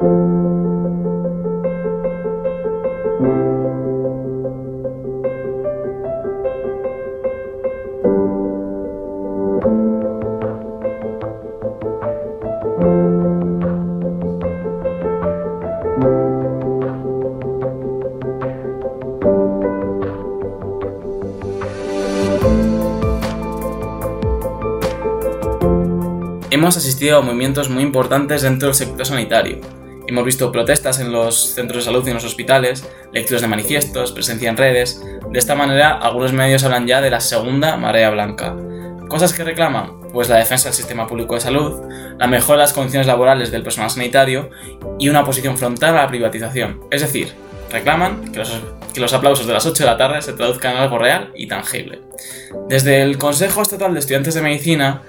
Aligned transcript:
hemos 0.00 0.35
a 27.10 27.20
movimientos 27.20 27.70
muy 27.70 27.82
importantes 27.82 28.42
dentro 28.42 28.68
del 28.68 28.74
sector 28.74 29.06
sanitario. 29.06 29.60
Hemos 30.06 30.24
visto 30.24 30.52
protestas 30.52 31.00
en 31.00 31.10
los 31.10 31.54
centros 31.54 31.84
de 31.84 31.90
salud 31.90 32.06
y 32.06 32.10
en 32.10 32.14
los 32.14 32.24
hospitales, 32.24 32.88
lecturas 33.12 33.42
de 33.42 33.48
manifiestos, 33.48 34.12
presencia 34.12 34.48
en 34.48 34.56
redes. 34.56 35.02
De 35.30 35.38
esta 35.38 35.54
manera, 35.54 35.98
algunos 35.98 36.32
medios 36.32 36.62
hablan 36.64 36.86
ya 36.86 37.00
de 37.00 37.10
la 37.10 37.20
segunda 37.20 37.76
marea 37.76 38.10
blanca. 38.10 38.54
¿Cosas 39.08 39.32
que 39.32 39.44
reclaman? 39.44 40.00
Pues 40.12 40.28
la 40.28 40.36
defensa 40.36 40.68
del 40.68 40.74
sistema 40.74 41.06
público 41.06 41.34
de 41.34 41.40
salud, 41.40 41.82
la 42.18 42.26
mejora 42.26 42.58
de 42.58 42.64
las 42.64 42.72
condiciones 42.72 43.06
laborales 43.06 43.50
del 43.50 43.62
personal 43.62 43.90
sanitario 43.90 44.50
y 44.98 45.08
una 45.08 45.20
oposición 45.20 45.56
frontal 45.58 45.96
a 45.96 46.02
la 46.02 46.08
privatización. 46.08 46.80
Es 46.90 47.02
decir, 47.02 47.32
reclaman 47.70 48.32
que 48.32 48.38
los, 48.38 48.60
que 48.94 49.00
los 49.00 49.12
aplausos 49.12 49.46
de 49.46 49.52
las 49.52 49.66
8 49.66 49.82
de 49.82 49.90
la 49.90 49.96
tarde 49.96 50.22
se 50.22 50.32
traduzcan 50.32 50.76
en 50.76 50.82
algo 50.82 50.98
real 50.98 51.32
y 51.34 51.48
tangible. 51.48 52.00
Desde 52.68 53.02
el 53.02 53.18
Consejo 53.18 53.62
Estatal 53.62 53.92
de 53.92 54.00
Estudiantes 54.00 54.34
de 54.34 54.42
Medicina 54.42 55.02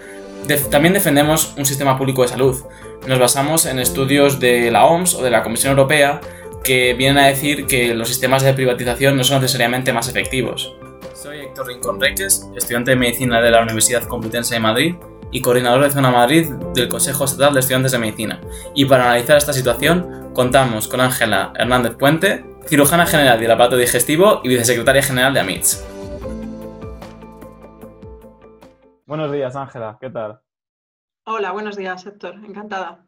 también 0.69 0.93
defendemos 0.93 1.53
un 1.57 1.65
sistema 1.65 1.97
público 1.97 2.21
de 2.21 2.29
salud. 2.29 2.63
Nos 3.07 3.19
basamos 3.19 3.65
en 3.65 3.79
estudios 3.79 4.39
de 4.39 4.71
la 4.71 4.85
OMS 4.85 5.15
o 5.15 5.23
de 5.23 5.29
la 5.29 5.43
Comisión 5.43 5.71
Europea 5.71 6.21
que 6.63 6.93
vienen 6.93 7.23
a 7.23 7.27
decir 7.27 7.65
que 7.65 7.93
los 7.93 8.07
sistemas 8.07 8.43
de 8.43 8.53
privatización 8.53 9.15
no 9.15 9.23
son 9.23 9.41
necesariamente 9.41 9.93
más 9.93 10.09
efectivos. 10.09 10.75
Soy 11.13 11.39
Héctor 11.39 11.67
Rincón 11.67 11.99
Reques, 11.99 12.47
estudiante 12.55 12.91
de 12.91 12.97
Medicina 12.97 13.41
de 13.41 13.51
la 13.51 13.61
Universidad 13.61 14.03
Complutense 14.03 14.55
de 14.55 14.59
Madrid 14.59 14.95
y 15.31 15.41
coordinador 15.41 15.83
de 15.83 15.91
Zona 15.91 16.11
Madrid 16.11 16.49
del 16.73 16.89
Consejo 16.89 17.25
Estatal 17.25 17.53
de 17.53 17.61
Estudiantes 17.61 17.91
de 17.91 17.99
Medicina. 17.99 18.41
Y 18.75 18.85
para 18.85 19.05
analizar 19.05 19.37
esta 19.37 19.53
situación 19.53 20.29
contamos 20.33 20.87
con 20.87 21.01
Ángela 21.01 21.53
Hernández 21.55 21.95
Puente, 21.95 22.45
cirujana 22.67 23.05
general 23.05 23.39
del 23.39 23.51
aparato 23.51 23.77
digestivo 23.77 24.41
y 24.43 24.49
vicesecretaria 24.49 25.01
general 25.01 25.33
de 25.33 25.39
AMITS. 25.39 25.86
Buenos 29.07 29.31
días, 29.31 29.55
Ángela, 29.55 29.97
¿qué 30.01 30.09
tal? 30.09 30.41
Hola, 31.23 31.53
buenos 31.53 31.77
días, 31.77 32.05
Héctor, 32.05 32.43
encantada. 32.43 33.07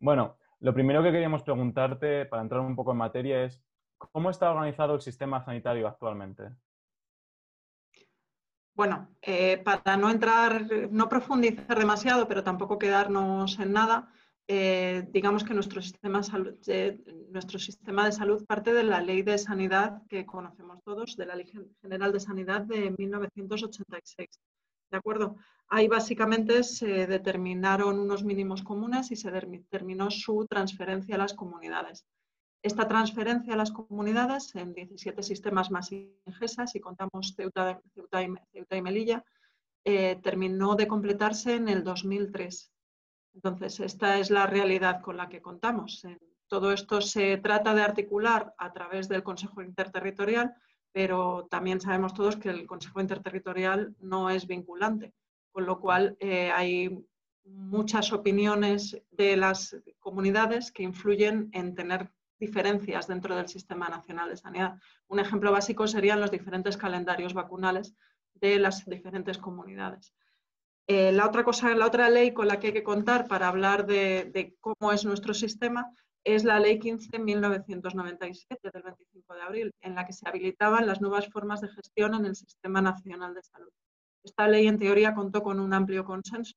Bueno, 0.00 0.38
lo 0.58 0.74
primero 0.74 1.04
que 1.04 1.12
queríamos 1.12 1.44
preguntarte, 1.44 2.26
para 2.26 2.42
entrar 2.42 2.62
un 2.62 2.74
poco 2.74 2.90
en 2.90 2.96
materia, 2.96 3.44
es 3.44 3.62
¿cómo 3.96 4.28
está 4.28 4.50
organizado 4.50 4.96
el 4.96 5.00
sistema 5.00 5.44
sanitario 5.44 5.86
actualmente? 5.86 6.50
Bueno, 8.74 9.08
eh, 9.22 9.58
para 9.58 9.96
no 9.96 10.10
entrar, 10.10 10.66
no 10.90 11.08
profundizar 11.08 11.78
demasiado, 11.78 12.26
pero 12.26 12.42
tampoco 12.42 12.76
quedarnos 12.76 13.56
en 13.60 13.72
nada, 13.72 14.12
eh, 14.48 15.06
digamos 15.12 15.44
que 15.44 15.54
nuestro 15.54 15.80
sistema, 15.80 16.22
nuestro 17.30 17.58
sistema 17.60 18.04
de 18.04 18.12
salud 18.12 18.44
parte 18.46 18.72
de 18.72 18.82
la 18.82 19.00
ley 19.00 19.22
de 19.22 19.38
sanidad 19.38 20.02
que 20.08 20.26
conocemos 20.26 20.82
todos, 20.82 21.16
de 21.16 21.26
la 21.26 21.36
Ley 21.36 21.46
General 21.82 22.12
de 22.12 22.18
Sanidad 22.18 22.62
de 22.62 22.92
1986. 22.98 24.40
¿De 24.90 24.96
acuerdo? 24.96 25.36
Ahí 25.68 25.86
básicamente 25.86 26.62
se 26.62 27.06
determinaron 27.06 27.98
unos 27.98 28.24
mínimos 28.24 28.62
comunes 28.62 29.10
y 29.10 29.16
se 29.16 29.30
determinó 29.30 30.10
su 30.10 30.46
transferencia 30.46 31.16
a 31.16 31.18
las 31.18 31.34
comunidades. 31.34 32.06
Esta 32.62 32.88
transferencia 32.88 33.54
a 33.54 33.56
las 33.56 33.70
comunidades 33.70 34.54
en 34.56 34.72
17 34.72 35.22
sistemas 35.22 35.70
más 35.70 35.92
ingesas, 35.92 36.74
y 36.74 36.80
contamos 36.80 37.34
Ceuta, 37.36 37.80
y, 38.22 38.82
Melilla, 38.82 39.24
eh, 39.84 40.16
terminó 40.22 40.74
de 40.74 40.88
completarse 40.88 41.54
en 41.54 41.68
el 41.68 41.84
2003. 41.84 42.72
Entonces, 43.34 43.80
esta 43.80 44.18
es 44.18 44.30
la 44.30 44.46
realidad 44.46 45.00
con 45.02 45.16
la 45.16 45.28
que 45.28 45.40
contamos. 45.40 46.04
Todo 46.48 46.72
esto 46.72 47.00
se 47.00 47.36
trata 47.36 47.74
de 47.74 47.82
articular 47.82 48.54
a 48.58 48.72
través 48.72 49.08
del 49.08 49.22
Consejo 49.22 49.62
Interterritorial, 49.62 50.54
pero 50.98 51.46
también 51.48 51.80
sabemos 51.80 52.12
todos 52.12 52.34
que 52.34 52.48
el 52.48 52.66
Consejo 52.66 53.00
Interterritorial 53.00 53.94
no 54.00 54.30
es 54.30 54.48
vinculante, 54.48 55.14
con 55.52 55.64
lo 55.64 55.78
cual 55.78 56.16
eh, 56.18 56.50
hay 56.50 57.06
muchas 57.44 58.12
opiniones 58.12 59.00
de 59.12 59.36
las 59.36 59.76
comunidades 60.00 60.72
que 60.72 60.82
influyen 60.82 61.50
en 61.52 61.76
tener 61.76 62.10
diferencias 62.40 63.06
dentro 63.06 63.36
del 63.36 63.46
Sistema 63.46 63.88
Nacional 63.88 64.28
de 64.28 64.38
Sanidad. 64.38 64.74
Un 65.06 65.20
ejemplo 65.20 65.52
básico 65.52 65.86
serían 65.86 66.20
los 66.20 66.32
diferentes 66.32 66.76
calendarios 66.76 67.32
vacunales 67.32 67.94
de 68.34 68.58
las 68.58 68.84
diferentes 68.84 69.38
comunidades. 69.38 70.12
Eh, 70.88 71.12
la, 71.12 71.26
otra 71.26 71.44
cosa, 71.44 71.72
la 71.76 71.86
otra 71.86 72.10
ley 72.10 72.34
con 72.34 72.48
la 72.48 72.58
que 72.58 72.66
hay 72.68 72.72
que 72.72 72.82
contar 72.82 73.28
para 73.28 73.46
hablar 73.46 73.86
de 73.86 74.56
cómo 74.58 74.90
es 74.90 75.04
nuestro 75.04 75.32
sistema 75.32 75.92
es 76.24 76.44
la 76.44 76.60
Ley 76.60 76.78
15.1997 76.78 78.72
del 78.72 78.82
25 78.82 79.34
de 79.34 79.42
abril, 79.42 79.74
en 79.80 79.94
la 79.94 80.06
que 80.06 80.12
se 80.12 80.28
habilitaban 80.28 80.86
las 80.86 81.00
nuevas 81.00 81.28
formas 81.28 81.60
de 81.60 81.68
gestión 81.68 82.14
en 82.14 82.26
el 82.26 82.36
Sistema 82.36 82.82
Nacional 82.82 83.34
de 83.34 83.42
Salud. 83.42 83.70
Esta 84.22 84.48
ley, 84.48 84.66
en 84.66 84.78
teoría, 84.78 85.14
contó 85.14 85.42
con 85.42 85.60
un 85.60 85.72
amplio 85.72 86.04
consenso. 86.04 86.54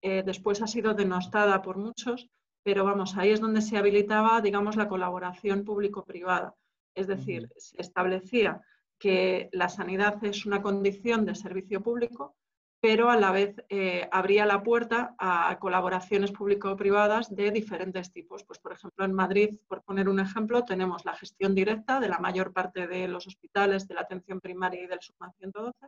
Eh, 0.00 0.22
después 0.24 0.62
ha 0.62 0.66
sido 0.66 0.94
denostada 0.94 1.62
por 1.62 1.76
muchos, 1.76 2.28
pero 2.62 2.84
vamos, 2.84 3.16
ahí 3.16 3.30
es 3.30 3.40
donde 3.40 3.60
se 3.60 3.76
habilitaba, 3.76 4.40
digamos, 4.40 4.76
la 4.76 4.88
colaboración 4.88 5.64
público-privada. 5.64 6.54
Es 6.94 7.06
decir, 7.06 7.50
se 7.56 7.80
establecía 7.80 8.62
que 8.98 9.48
la 9.52 9.68
sanidad 9.68 10.24
es 10.24 10.46
una 10.46 10.62
condición 10.62 11.26
de 11.26 11.34
servicio 11.34 11.82
público 11.82 12.36
pero 12.82 13.10
a 13.10 13.16
la 13.16 13.30
vez 13.30 13.54
eh, 13.68 14.08
abría 14.10 14.44
la 14.44 14.64
puerta 14.64 15.14
a 15.16 15.56
colaboraciones 15.60 16.32
público-privadas 16.32 17.32
de 17.32 17.52
diferentes 17.52 18.10
tipos. 18.10 18.42
Pues, 18.42 18.58
por 18.58 18.72
ejemplo, 18.72 19.04
en 19.04 19.12
Madrid, 19.12 19.56
por 19.68 19.84
poner 19.84 20.08
un 20.08 20.18
ejemplo, 20.18 20.64
tenemos 20.64 21.04
la 21.04 21.14
gestión 21.14 21.54
directa 21.54 22.00
de 22.00 22.08
la 22.08 22.18
mayor 22.18 22.52
parte 22.52 22.88
de 22.88 23.06
los 23.06 23.28
hospitales, 23.28 23.86
de 23.86 23.94
la 23.94 24.00
atención 24.00 24.40
primaria 24.40 24.82
y 24.82 24.88
del 24.88 25.00
SUMA 25.00 25.30
112. 25.38 25.78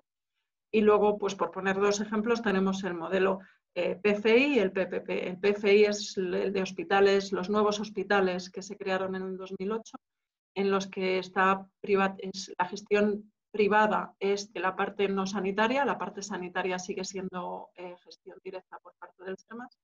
Y 0.71 0.83
luego, 0.83 1.19
pues 1.19 1.35
por 1.35 1.51
poner 1.51 1.81
dos 1.81 2.01
ejemplos, 2.01 2.43
tenemos 2.43 2.85
el 2.85 2.95
modelo 2.95 3.41
eh, 3.75 3.97
PFI 3.97 4.55
y 4.55 4.59
el 4.61 4.71
PPP. 4.71 5.11
El 5.27 5.39
PFI 5.39 5.85
es 5.87 6.17
el 6.17 6.53
de 6.53 6.63
hospitales, 6.63 7.33
los 7.33 7.51
nuevos 7.51 7.81
hospitales 7.81 8.51
que 8.51 8.63
se 8.63 8.77
crearon 8.77 9.17
en 9.17 9.23
el 9.23 9.37
2008, 9.37 9.97
en 10.55 10.71
los 10.71 10.87
que 10.87 11.19
está 11.19 11.67
es 11.83 12.53
la 12.57 12.67
gestión 12.67 13.34
privada 13.55 14.17
es 14.19 14.51
la 14.55 14.75
parte 14.75 15.09
no 15.09 15.29
sanitaria, 15.29 15.85
la 15.85 15.97
parte 15.97 16.23
sanitaria 16.23 16.77
sigue 16.81 17.05
siendo 17.05 17.69
eh, 17.77 17.95
gestión 18.03 18.37
directa 18.43 18.81
por 18.81 18.95
parte 18.97 19.23
del 19.23 19.39
SEMAS. 19.39 19.79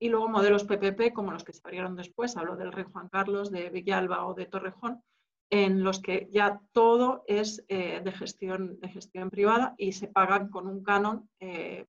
Y 0.00 0.08
luego 0.08 0.28
modelos 0.28 0.64
PPP, 0.64 1.12
como 1.14 1.30
los 1.30 1.44
que 1.44 1.52
se 1.52 1.60
abrieron 1.62 1.94
después, 1.94 2.36
hablo 2.36 2.56
del 2.56 2.72
Rey 2.72 2.86
Juan 2.92 3.08
Carlos, 3.08 3.52
de 3.52 3.70
Villalba 3.70 4.26
o 4.26 4.34
de 4.34 4.46
Torrejón, 4.46 5.00
en 5.48 5.84
los 5.84 6.00
que 6.00 6.28
ya 6.32 6.60
todo 6.72 7.22
es 7.28 7.64
eh, 7.68 8.00
de, 8.02 8.10
gestión, 8.10 8.80
gestión 8.82 9.30
privada 9.30 9.76
y 9.78 9.92
se 9.92 10.08
pagan 10.08 10.48
con 10.48 10.66
un 10.66 10.82
canon 10.82 11.30
eh, 11.38 11.86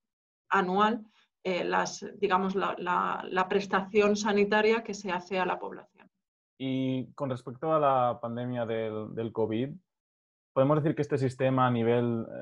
anual 0.49 1.03
las, 1.43 2.03
digamos, 2.19 2.55
la, 2.55 2.75
la, 3.29 3.47
prestación 3.47 4.15
sanitaria 4.15 4.83
que 4.83 4.95
se 4.95 5.11
hace 5.11 5.37
a 5.37 5.45
la 5.45 5.59
población. 5.59 6.09
Y 6.57 7.13
con 7.13 7.29
respecto 7.29 7.71
a 7.71 7.79
la 7.79 8.19
pandemia 8.19 8.65
del, 8.65 9.13
del 9.13 9.31
COVID, 9.31 9.69
podemos 10.55 10.81
decir 10.81 10.95
que 10.95 11.01
este 11.01 11.17
sistema 11.17 11.67
a 11.67 11.69
nivel 11.69 12.25
eh, 12.25 12.35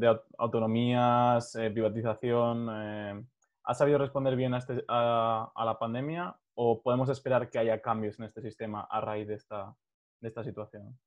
de 0.00 0.18
autonomías, 0.38 1.54
eh, 1.54 1.70
privatización, 1.70 2.66
eh, 2.72 3.22
ha 3.64 3.74
sabido 3.74 3.98
responder 3.98 4.36
bien 4.36 4.54
este, 4.54 4.82
a, 4.88 5.52
la 5.54 5.78
pandemia 5.78 6.34
o 6.54 6.82
podemos 6.82 7.10
esperar 7.10 7.50
que 7.50 7.58
haya 7.58 7.82
cambios 7.82 8.18
en 8.18 8.24
este 8.24 8.40
sistema 8.40 8.88
a 8.90 9.02
raíz 9.02 9.28
de 9.28 9.34
esta, 9.34 9.76
de 10.18 10.28
esta 10.28 10.42
situación? 10.42 10.98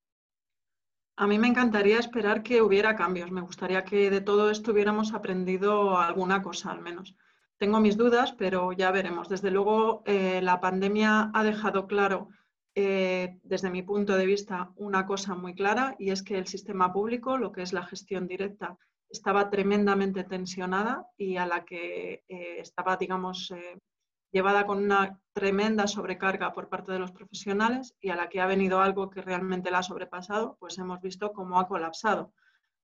A 1.17 1.25
mí 1.25 1.39
me 1.39 1.47
encantaría 1.47 1.97
esperar 1.97 2.43
que 2.43 2.61
hubiera 2.61 2.95
cambios. 2.95 3.31
Me 3.31 3.41
gustaría 3.41 3.83
que 3.83 4.11
de 4.11 4.21
todo 4.21 4.51
esto 4.51 4.71
hubiéramos 4.71 5.15
aprendido 5.15 5.97
alguna 5.97 6.43
cosa 6.43 6.71
al 6.71 6.81
menos. 6.81 7.15
Tengo 7.57 7.79
mis 7.79 7.97
dudas, 7.97 8.33
pero 8.33 8.71
ya 8.71 8.91
veremos. 8.91 9.29
Desde 9.29 9.51
luego, 9.51 10.03
la 10.05 10.61
pandemia 10.61 11.31
ha 11.33 11.43
dejado 11.43 11.85
claro 11.85 12.29
eh, 12.73 13.39
desde 13.43 13.69
mi 13.69 13.83
punto 13.83 14.15
de 14.15 14.25
vista, 14.25 14.71
una 14.77 15.05
cosa 15.05 15.35
muy 15.35 15.53
clara 15.53 15.95
y 15.99 16.11
es 16.11 16.23
que 16.23 16.37
el 16.37 16.47
sistema 16.47 16.93
público, 16.93 17.37
lo 17.37 17.51
que 17.51 17.63
es 17.63 17.73
la 17.73 17.85
gestión 17.85 18.27
directa, 18.27 18.77
estaba 19.09 19.49
tremendamente 19.49 20.23
tensionada 20.23 21.05
y 21.17 21.35
a 21.35 21.45
la 21.45 21.65
que 21.65 22.23
eh, 22.29 22.59
estaba, 22.59 22.95
digamos, 22.95 23.51
eh, 23.51 23.77
llevada 24.31 24.65
con 24.65 24.77
una 24.77 25.19
tremenda 25.33 25.85
sobrecarga 25.87 26.53
por 26.53 26.69
parte 26.69 26.93
de 26.93 26.99
los 26.99 27.11
profesionales 27.11 27.93
y 27.99 28.09
a 28.09 28.15
la 28.15 28.29
que 28.29 28.39
ha 28.39 28.45
venido 28.45 28.79
algo 28.79 29.09
que 29.09 29.21
realmente 29.21 29.69
la 29.69 29.79
ha 29.79 29.83
sobrepasado, 29.83 30.55
pues 30.59 30.77
hemos 30.77 31.01
visto 31.01 31.33
cómo 31.33 31.59
ha 31.59 31.67
colapsado. 31.67 32.33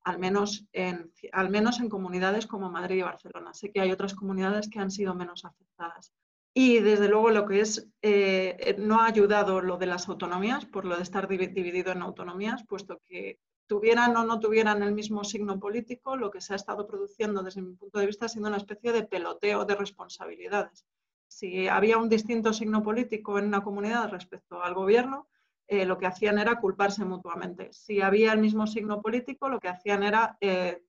al 0.04 0.20
menos, 0.20 0.66
en, 0.74 1.12
al 1.34 1.50
menos 1.50 1.80
en 1.80 1.90
comunidades 1.90 2.48
como 2.48 2.70
Madrid 2.72 2.98
y 2.98 3.02
Barcelona. 3.02 3.54
Sé 3.54 3.72
que 3.72 3.82
hay 3.82 3.92
otras 3.92 4.16
comunidades 4.16 4.70
que 4.70 4.80
han 4.80 4.92
sido 4.92 5.14
menos 5.16 5.44
afectadas. 5.46 6.14
Y 6.60 6.80
desde 6.80 7.08
luego 7.08 7.30
lo 7.30 7.46
que 7.46 7.60
es, 7.60 7.88
eh, 8.02 8.76
no 8.80 9.00
ha 9.00 9.06
ayudado 9.06 9.62
lo 9.62 9.78
de 9.78 9.86
las 9.86 10.10
autonomías, 10.10 10.66
por 10.66 10.86
lo 10.86 10.96
de 10.96 11.04
estar 11.04 11.28
dividido 11.28 11.92
en 11.92 12.02
autonomías, 12.02 12.64
puesto 12.64 13.00
que 13.08 13.40
tuvieran 13.68 14.18
o 14.18 14.24
no 14.24 14.40
tuvieran 14.40 14.82
el 14.82 14.92
mismo 14.92 15.24
signo 15.24 15.60
político, 15.60 16.18
lo 16.18 16.32
que 16.32 16.42
se 16.42 16.54
ha 16.54 16.56
estado 16.56 16.88
produciendo 16.88 17.44
desde 17.44 17.62
mi 17.62 17.76
punto 17.76 18.00
de 18.00 18.08
vista 18.08 18.26
ha 18.26 18.30
sido 18.30 18.48
una 18.48 18.58
especie 18.58 18.92
de 18.92 19.04
peloteo 19.04 19.66
de 19.66 19.76
responsabilidades. 19.76 20.88
Si 21.28 21.68
había 21.68 22.00
un 22.00 22.10
distinto 22.10 22.52
signo 22.54 22.82
político 22.82 23.38
en 23.38 23.46
una 23.46 23.64
comunidad 23.64 24.10
respecto 24.10 24.64
al 24.64 24.74
gobierno, 24.74 25.28
eh, 25.68 25.86
lo 25.86 26.00
que 26.00 26.08
hacían 26.08 26.40
era 26.40 26.60
culparse 26.60 27.06
mutuamente. 27.06 27.72
Si 27.72 28.02
había 28.02 28.34
el 28.34 28.40
mismo 28.40 28.66
signo 28.66 29.00
político, 29.04 29.48
lo 29.48 29.60
que 29.60 29.68
hacían 29.68 30.02
era 30.02 30.40
eh, 30.42 30.82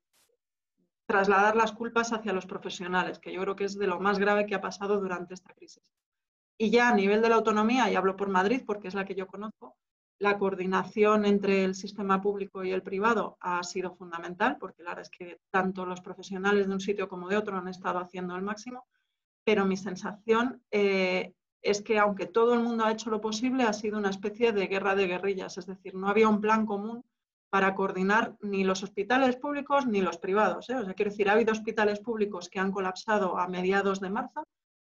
trasladar 1.09 1.57
las 1.57 1.73
culpas 1.73 2.13
hacia 2.13 2.35
los 2.35 2.45
profesionales, 2.45 3.19
que 3.19 3.33
yo 3.33 3.41
creo 3.41 3.57
que 3.57 3.65
es 3.65 3.79
de 3.79 3.87
lo 3.87 3.99
más 3.99 4.19
grave 4.19 4.45
que 4.45 4.55
ha 4.55 4.61
pasado 4.61 5.01
durante 5.01 5.33
esta 5.33 5.55
crisis. 5.55 5.83
Y 6.59 6.71
ya 6.71 6.91
a 6.91 6.95
nivel 6.95 7.23
de 7.23 7.31
la 7.31 7.37
autonomía, 7.37 7.91
y 7.91 7.97
hablo 7.97 8.15
por 8.15 8.29
Madrid 8.29 8.63
porque 8.67 8.89
es 8.89 8.95
la 8.95 9.07
que 9.07 9.15
yo 9.15 9.27
conozco, 9.27 9.79
la 10.19 10.37
coordinación 10.37 11.25
entre 11.25 11.65
el 11.65 11.75
sistema 11.75 12.21
público 12.21 12.63
y 12.63 12.73
el 12.73 12.83
privado 12.83 13.39
ha 13.41 13.63
sido 13.63 13.95
fundamental, 13.95 14.59
porque 14.61 14.83
la 14.83 14.91
verdad 14.91 15.09
es 15.11 15.19
que 15.19 15.41
tanto 15.51 15.87
los 15.87 16.03
profesionales 16.03 16.67
de 16.67 16.75
un 16.75 16.81
sitio 16.81 17.09
como 17.09 17.29
de 17.29 17.39
otro 17.39 17.57
han 17.57 17.69
estado 17.69 18.01
haciendo 18.01 18.37
el 18.37 18.43
máximo, 18.43 18.85
pero 19.45 19.65
mi 19.65 19.79
sensación 19.79 20.63
eh, 20.71 21.33
es 21.63 21.81
que 21.81 21.99
aunque 21.99 22.27
todo 22.27 22.53
el 22.53 22.61
mundo 22.61 22.85
ha 22.85 22.93
hecho 22.93 23.09
lo 23.09 23.23
posible, 23.23 23.63
ha 23.63 23.73
sido 23.73 23.97
una 23.97 24.11
especie 24.11 24.53
de 24.53 24.67
guerra 24.67 24.95
de 24.95 25.07
guerrillas, 25.07 25.57
es 25.57 25.65
decir, 25.65 25.95
no 25.95 26.09
había 26.09 26.29
un 26.29 26.43
plan 26.43 26.67
común 26.67 27.03
para 27.51 27.75
coordinar 27.75 28.37
ni 28.41 28.65
los 28.65 28.83
hospitales 28.83 29.37
públicos 29.37 29.87
ni 29.87 30.01
los 30.01 30.19
privados. 30.19 30.69
¿eh? 30.71 30.75
O 30.75 30.85
sea, 30.85 30.95
quiero 30.95 31.11
decir, 31.11 31.29
ha 31.29 31.33
habido 31.33 31.53
hospitales 31.53 32.01
públicos 32.01 32.49
que 32.49 32.59
han 32.59 32.73
colapsado 32.73 33.39
a 33.39 33.49
mediados 33.49 34.01
de 34.01 34.11
marzo, 34.11 34.45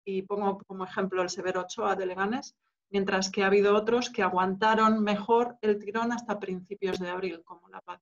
y 0.04 0.22
pongo 0.22 0.58
como 0.66 0.84
ejemplo 0.84 1.22
el 1.22 1.30
Severo 1.30 1.62
Ochoa 1.62 1.96
de 1.96 2.06
Leganés, 2.06 2.56
mientras 2.90 3.30
que 3.30 3.42
ha 3.42 3.46
habido 3.46 3.74
otros 3.74 4.10
que 4.10 4.22
aguantaron 4.22 5.02
mejor 5.02 5.56
el 5.60 5.78
tirón 5.78 6.12
hasta 6.12 6.38
principios 6.38 6.98
de 6.98 7.08
abril, 7.08 7.42
como 7.44 7.68
La 7.68 7.80
Paz. 7.80 8.00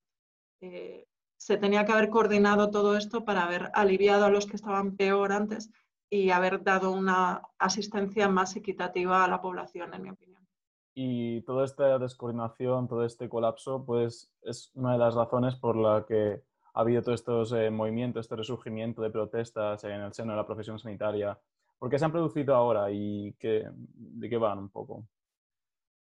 Eh, 0.61 1.07
se 1.37 1.57
tenía 1.57 1.85
que 1.85 1.93
haber 1.93 2.11
coordinado 2.11 2.71
todo 2.71 2.97
esto 2.97 3.25
para 3.25 3.45
haber 3.45 3.71
aliviado 3.75 4.27
a 4.27 4.31
los 4.31 4.47
que 4.47 4.57
estaban 4.57 4.97
peor 4.97 5.33
antes 5.33 5.71
y 6.11 6.31
haber 6.31 6.63
dado 6.63 6.91
una 6.91 7.43
asistencia 7.59 8.29
más 8.29 8.57
equitativa 8.57 9.25
a 9.25 9.29
la 9.29 9.41
población, 9.41 9.95
en 9.95 10.03
mi 10.03 10.11
opinión. 10.11 10.30
Y 11.03 11.41
toda 11.47 11.65
esta 11.65 11.99
descoordinación, 11.99 12.87
todo 12.87 13.07
este 13.07 13.27
colapso, 13.27 13.87
pues 13.87 14.31
es 14.43 14.71
una 14.75 14.93
de 14.93 14.99
las 14.99 15.15
razones 15.15 15.57
por 15.57 15.75
la 15.75 16.05
que 16.07 16.43
ha 16.75 16.81
habido 16.81 17.01
todos 17.01 17.21
estos 17.21 17.53
eh, 17.55 17.71
movimientos, 17.71 18.27
este 18.27 18.37
resurgimiento 18.37 19.01
de 19.01 19.09
protestas 19.09 19.83
en 19.85 19.93
el 19.93 20.13
seno 20.13 20.33
de 20.33 20.37
la 20.37 20.47
profesión 20.47 20.79
sanitaria 20.79 21.39
¿Por 21.79 21.89
qué 21.89 21.99
se 21.99 22.05
han 22.05 22.13
producido 22.13 22.55
ahora 22.55 22.91
y 22.91 23.35
qué, 23.39 23.67
de 23.73 24.29
qué 24.29 24.37
van 24.37 24.59
un 24.59 24.69
poco? 24.69 25.07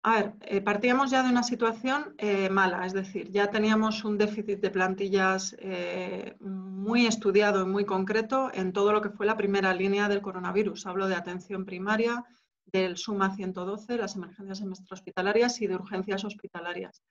A 0.04 0.14
ver, 0.14 0.34
eh, 0.42 0.60
partíamos 0.60 1.10
ya 1.10 1.24
de 1.24 1.30
una 1.30 1.42
situación 1.42 2.14
eh, 2.18 2.48
mala, 2.48 2.86
es 2.86 2.92
decir, 2.92 3.32
ya 3.32 3.50
teníamos 3.50 4.04
un 4.04 4.16
déficit 4.16 4.60
de 4.60 4.70
plantillas 4.70 5.56
muy 6.38 7.06
estudiado 7.06 7.62
y 7.62 7.68
muy 7.68 7.84
concreto 7.84 8.52
en 8.54 8.72
todo 8.72 8.92
lo 8.92 9.02
que 9.02 9.10
fue 9.10 9.26
la 9.26 9.36
primera 9.36 9.74
línea 9.74 10.08
del 10.08 10.22
coronavirus. 10.22 10.86
Hablo 10.86 11.08
de 11.08 11.16
atención 11.16 11.64
primaria, 11.64 12.24
del 12.78 12.96
SUMA 12.96 13.34
112, 13.34 13.96
las 13.96 14.16
emergencias 14.16 14.62
hospitalarias 14.90 15.60
y 15.60 15.66
de 15.66 15.76
urgencias 15.76 16.24
hospitalarias 16.24 17.02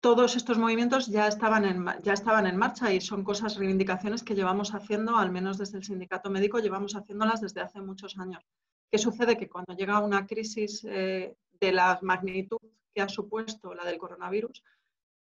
todos 0.00 0.34
estos 0.36 0.58
movimientos 0.58 1.08
ya 1.08 1.28
estaban, 1.28 1.64
en, 1.64 1.86
ya 2.02 2.14
estaban 2.14 2.46
en 2.46 2.56
marcha 2.56 2.92
y 2.92 3.00
son 3.00 3.22
cosas, 3.22 3.56
reivindicaciones 3.56 4.22
que 4.22 4.34
llevamos 4.34 4.74
haciendo, 4.74 5.16
al 5.16 5.30
menos 5.30 5.58
desde 5.58 5.78
el 5.78 5.84
sindicato 5.84 6.30
médico, 6.30 6.58
llevamos 6.58 6.96
haciéndolas 6.96 7.40
desde 7.40 7.60
hace 7.60 7.80
muchos 7.80 8.18
años. 8.18 8.42
¿Qué 8.90 8.98
sucede? 8.98 9.36
Que 9.36 9.48
cuando 9.48 9.74
llega 9.74 10.00
una 10.00 10.26
crisis 10.26 10.84
eh, 10.84 11.36
de 11.60 11.72
la 11.72 11.98
magnitud 12.02 12.58
que 12.94 13.02
ha 13.02 13.08
supuesto 13.08 13.74
la 13.74 13.84
del 13.84 13.98
coronavirus, 13.98 14.64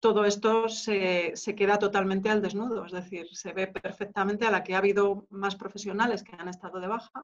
todo 0.00 0.24
esto 0.24 0.68
se, 0.68 1.32
queda 1.56 1.78
totalmente 1.78 2.28
al 2.28 2.42
desnudo, 2.42 2.84
es 2.84 2.92
decir, 2.92 3.26
se 3.32 3.52
ve 3.52 3.66
perfectamente 3.66 4.46
a 4.46 4.50
la 4.50 4.62
que 4.62 4.74
ha 4.74 4.78
habido 4.78 5.26
más 5.30 5.56
profesionales 5.56 6.22
que 6.22 6.36
han 6.38 6.48
estado 6.48 6.78
de 6.78 6.86
baja, 6.86 7.22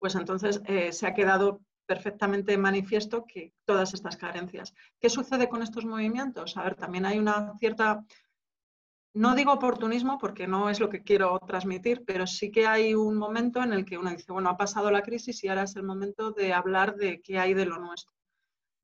pues 0.00 0.14
entonces 0.16 0.60
eh, 0.64 0.92
se 0.92 1.06
ha 1.06 1.14
quedado 1.14 1.60
perfectamente 1.86 2.56
manifiesto 2.56 3.24
que 3.26 3.52
todas 3.64 3.94
estas 3.94 4.16
carencias. 4.16 4.72
¿Qué 4.98 5.10
sucede 5.10 5.48
con 5.48 5.62
estos 5.62 5.84
movimientos? 5.84 6.56
A 6.56 6.62
ver, 6.62 6.74
también 6.74 7.04
hay 7.04 7.18
una 7.18 7.56
cierta, 7.58 8.04
no 9.12 9.34
digo 9.34 9.52
oportunismo 9.52 10.16
porque 10.18 10.46
no 10.46 10.70
es 10.70 10.80
lo 10.80 10.88
que 10.88 11.02
quiero 11.02 11.38
transmitir, 11.46 12.04
pero 12.06 12.26
sí 12.26 12.50
que 12.50 12.66
hay 12.66 12.94
un 12.94 13.16
momento 13.16 13.62
en 13.62 13.72
el 13.72 13.84
que 13.84 13.98
uno 13.98 14.10
dice, 14.10 14.32
bueno, 14.32 14.50
ha 14.50 14.56
pasado 14.56 14.90
la 14.90 15.02
crisis 15.02 15.44
y 15.44 15.48
ahora 15.48 15.64
es 15.64 15.76
el 15.76 15.82
momento 15.82 16.30
de 16.30 16.52
hablar 16.52 16.96
de 16.96 17.20
qué 17.20 17.38
hay 17.38 17.54
de 17.54 17.66
lo 17.66 17.78
nuestro. 17.78 18.14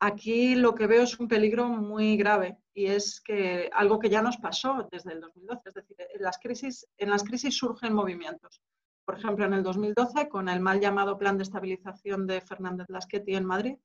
Aquí 0.01 0.55
lo 0.57 0.75
que 0.75 0.87
veo 0.87 1.05
es 1.05 1.19
un 1.19 1.29
peligro 1.29 1.69
muy 1.69 2.17
grave 2.19 2.59
y 2.75 2.87
es 2.87 3.21
que 3.23 3.71
algo 3.73 3.99
que 3.99 4.11
ya 4.11 4.21
nos 4.21 4.37
pasó 4.37 4.87
desde 4.91 5.13
el 5.13 5.21
2012, 5.21 5.69
es 5.69 5.75
decir, 5.75 5.97
en 6.13 6.23
las 6.23 6.39
crisis, 6.39 6.87
en 6.99 7.09
las 7.09 7.23
crisis 7.23 7.57
surgen 7.57 7.95
movimientos 7.95 8.61
por 9.07 9.19
ejemplo, 9.19 9.45
en 9.45 9.55
el 9.55 9.63
2012, 9.63 10.29
con 10.29 10.49
el 10.49 10.59
mal 10.59 10.81
llamado 10.81 11.17
Plan 11.17 11.39
de 11.39 11.45
Estabilización 11.45 12.27
de 12.27 12.41
Fernández 12.41 12.89
Lasqueti 12.89 13.37
en 13.37 13.45
Madrid, 13.45 13.77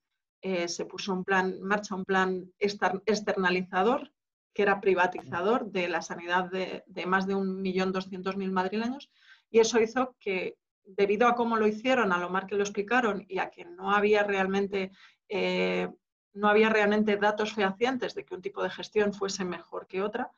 eh, 0.41 0.67
se 0.67 0.85
puso 0.85 1.13
un 1.13 1.23
plan, 1.23 1.53
en 1.53 1.63
marcha 1.63 1.93
un 1.93 2.05
plan 2.05 2.51
externalizador, 2.59 4.11
que 4.51 4.63
era 4.63 4.81
privatizador 4.81 5.71
de 5.71 5.87
la 5.87 6.01
sanidad 6.01 6.49
de, 6.49 6.83
más 7.05 7.27
de 7.27 7.35
1.200.000 7.35 8.51
madrileños, 8.51 9.11
y 9.51 9.59
eso 9.59 9.79
hizo 9.79 10.15
que, 10.19 10.57
debido 10.83 11.27
a 11.27 11.35
cómo 11.35 11.55
lo 11.55 11.67
hicieron, 11.67 12.11
a 12.11 12.17
lo 12.17 12.31
mal 12.31 12.47
que 12.47 12.55
lo 12.55 12.63
explicaron 12.63 13.23
y 13.29 13.37
a 13.37 13.51
que 13.51 13.63
no 13.65 13.91
había 13.91 14.23
realmente... 14.23 14.91
Eh, 15.29 15.87
no 16.33 16.47
había 16.47 16.69
realmente 16.69 17.17
datos 17.17 17.53
fehacientes 17.53 18.15
de 18.15 18.23
que 18.23 18.33
un 18.33 18.41
tipo 18.41 18.63
de 18.63 18.69
gestión 18.69 19.11
fuese 19.11 19.43
mejor 19.43 19.85
que 19.85 20.01
otra, 20.01 20.31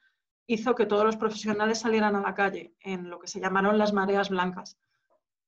hizo 0.47 0.75
que 0.75 0.85
todos 0.85 1.05
los 1.05 1.17
profesionales 1.17 1.79
salieran 1.79 2.15
a 2.15 2.21
la 2.21 2.33
calle 2.33 2.73
en 2.81 3.09
lo 3.09 3.19
que 3.19 3.27
se 3.27 3.39
llamaron 3.39 3.77
las 3.77 3.93
mareas 3.93 4.29
blancas. 4.29 4.77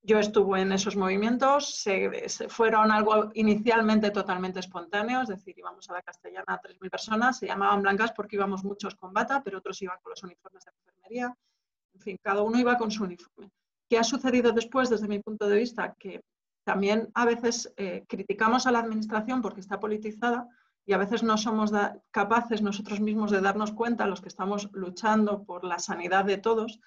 Yo 0.01 0.19
estuve 0.19 0.61
en 0.61 0.71
esos 0.71 0.95
movimientos, 0.95 1.81
se, 1.81 2.29
fueron 2.49 2.91
algo 2.91 3.31
inicialmente 3.33 4.11
totalmente 4.11 4.59
espontáneo, 4.59 5.21
es 5.21 5.29
decir, 5.29 5.57
íbamos 5.57 5.89
a 5.89 5.93
la 5.93 6.03
castellana 6.03 6.61
3.000 6.61 6.89
personas, 6.91 7.39
se 7.39 7.47
llamaban 7.47 7.81
blancas 7.81 8.11
porque 8.11 8.35
íbamos 8.35 8.63
muchos 8.63 8.95
con 8.95 9.13
bata, 9.13 9.41
pero 9.43 9.57
otros 9.57 9.81
iban 9.81 9.97
con 10.03 10.11
los 10.11 10.21
uniformes 10.21 10.63
de 10.63 10.71
enfermería, 10.71 11.35
en 11.95 12.01
fin, 12.01 12.19
cada 12.21 12.43
uno 12.43 12.59
iba 12.59 12.77
con 12.77 12.91
su 12.91 13.03
uniforme. 13.03 13.49
¿Qué 13.89 13.97
ha 13.97 14.03
sucedido 14.03 14.51
después 14.51 14.89
desde 14.89 15.07
mi 15.07 15.19
punto 15.19 15.47
de 15.47 15.57
vista? 15.57 15.95
Que 15.97 16.21
también 16.63 17.09
a 17.13 17.25
veces 17.25 17.73
eh, 17.77 18.03
criticamos 18.07 18.67
a 18.67 18.71
la 18.71 18.79
administración 18.79 19.41
porque 19.41 19.61
está 19.61 19.79
politizada, 19.79 20.47
y 20.85 20.93
a 20.93 20.97
veces 20.97 21.23
no 21.23 21.37
somos 21.37 21.71
capaces 22.11 22.61
nosotros 22.61 22.99
mismos 22.99 23.31
de 23.31 23.41
darnos 23.41 23.71
cuenta, 23.71 24.05
los 24.05 24.21
que 24.21 24.27
estamos 24.27 24.69
luchando 24.73 25.43
por 25.43 25.63
la 25.63 25.79
sanidad 25.79 26.25
de 26.25 26.37
todos, 26.37 26.79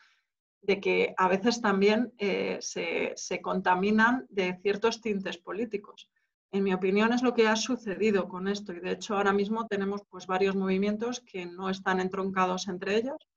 de 0.63 0.81
que 0.81 1.15
a 1.17 1.29
veces 1.29 1.61
también 1.61 2.13
eh, 2.19 2.59
se, 2.61 3.41
contaminan 3.43 4.27
de 4.29 4.59
ciertos 4.63 5.01
tintes 5.01 5.39
políticos. 5.39 6.09
En 6.51 6.63
mi 6.65 6.73
opinión 6.73 7.13
es 7.13 7.23
lo 7.23 7.35
que 7.35 7.49
ha 7.49 7.57
sucedido 7.57 8.29
con 8.29 8.49
esto 8.49 8.73
y 8.73 8.81
de 8.81 8.93
hecho 8.93 9.17
ahora 9.17 9.33
mismo 9.33 9.67
tenemos 9.67 10.03
pues 10.09 10.27
varios 10.27 10.57
movimientos 10.57 11.21
que 11.21 11.45
no 11.45 11.69
están 11.69 12.01
entroncados 12.01 12.69
entre 12.69 12.97
ellos. 12.97 13.29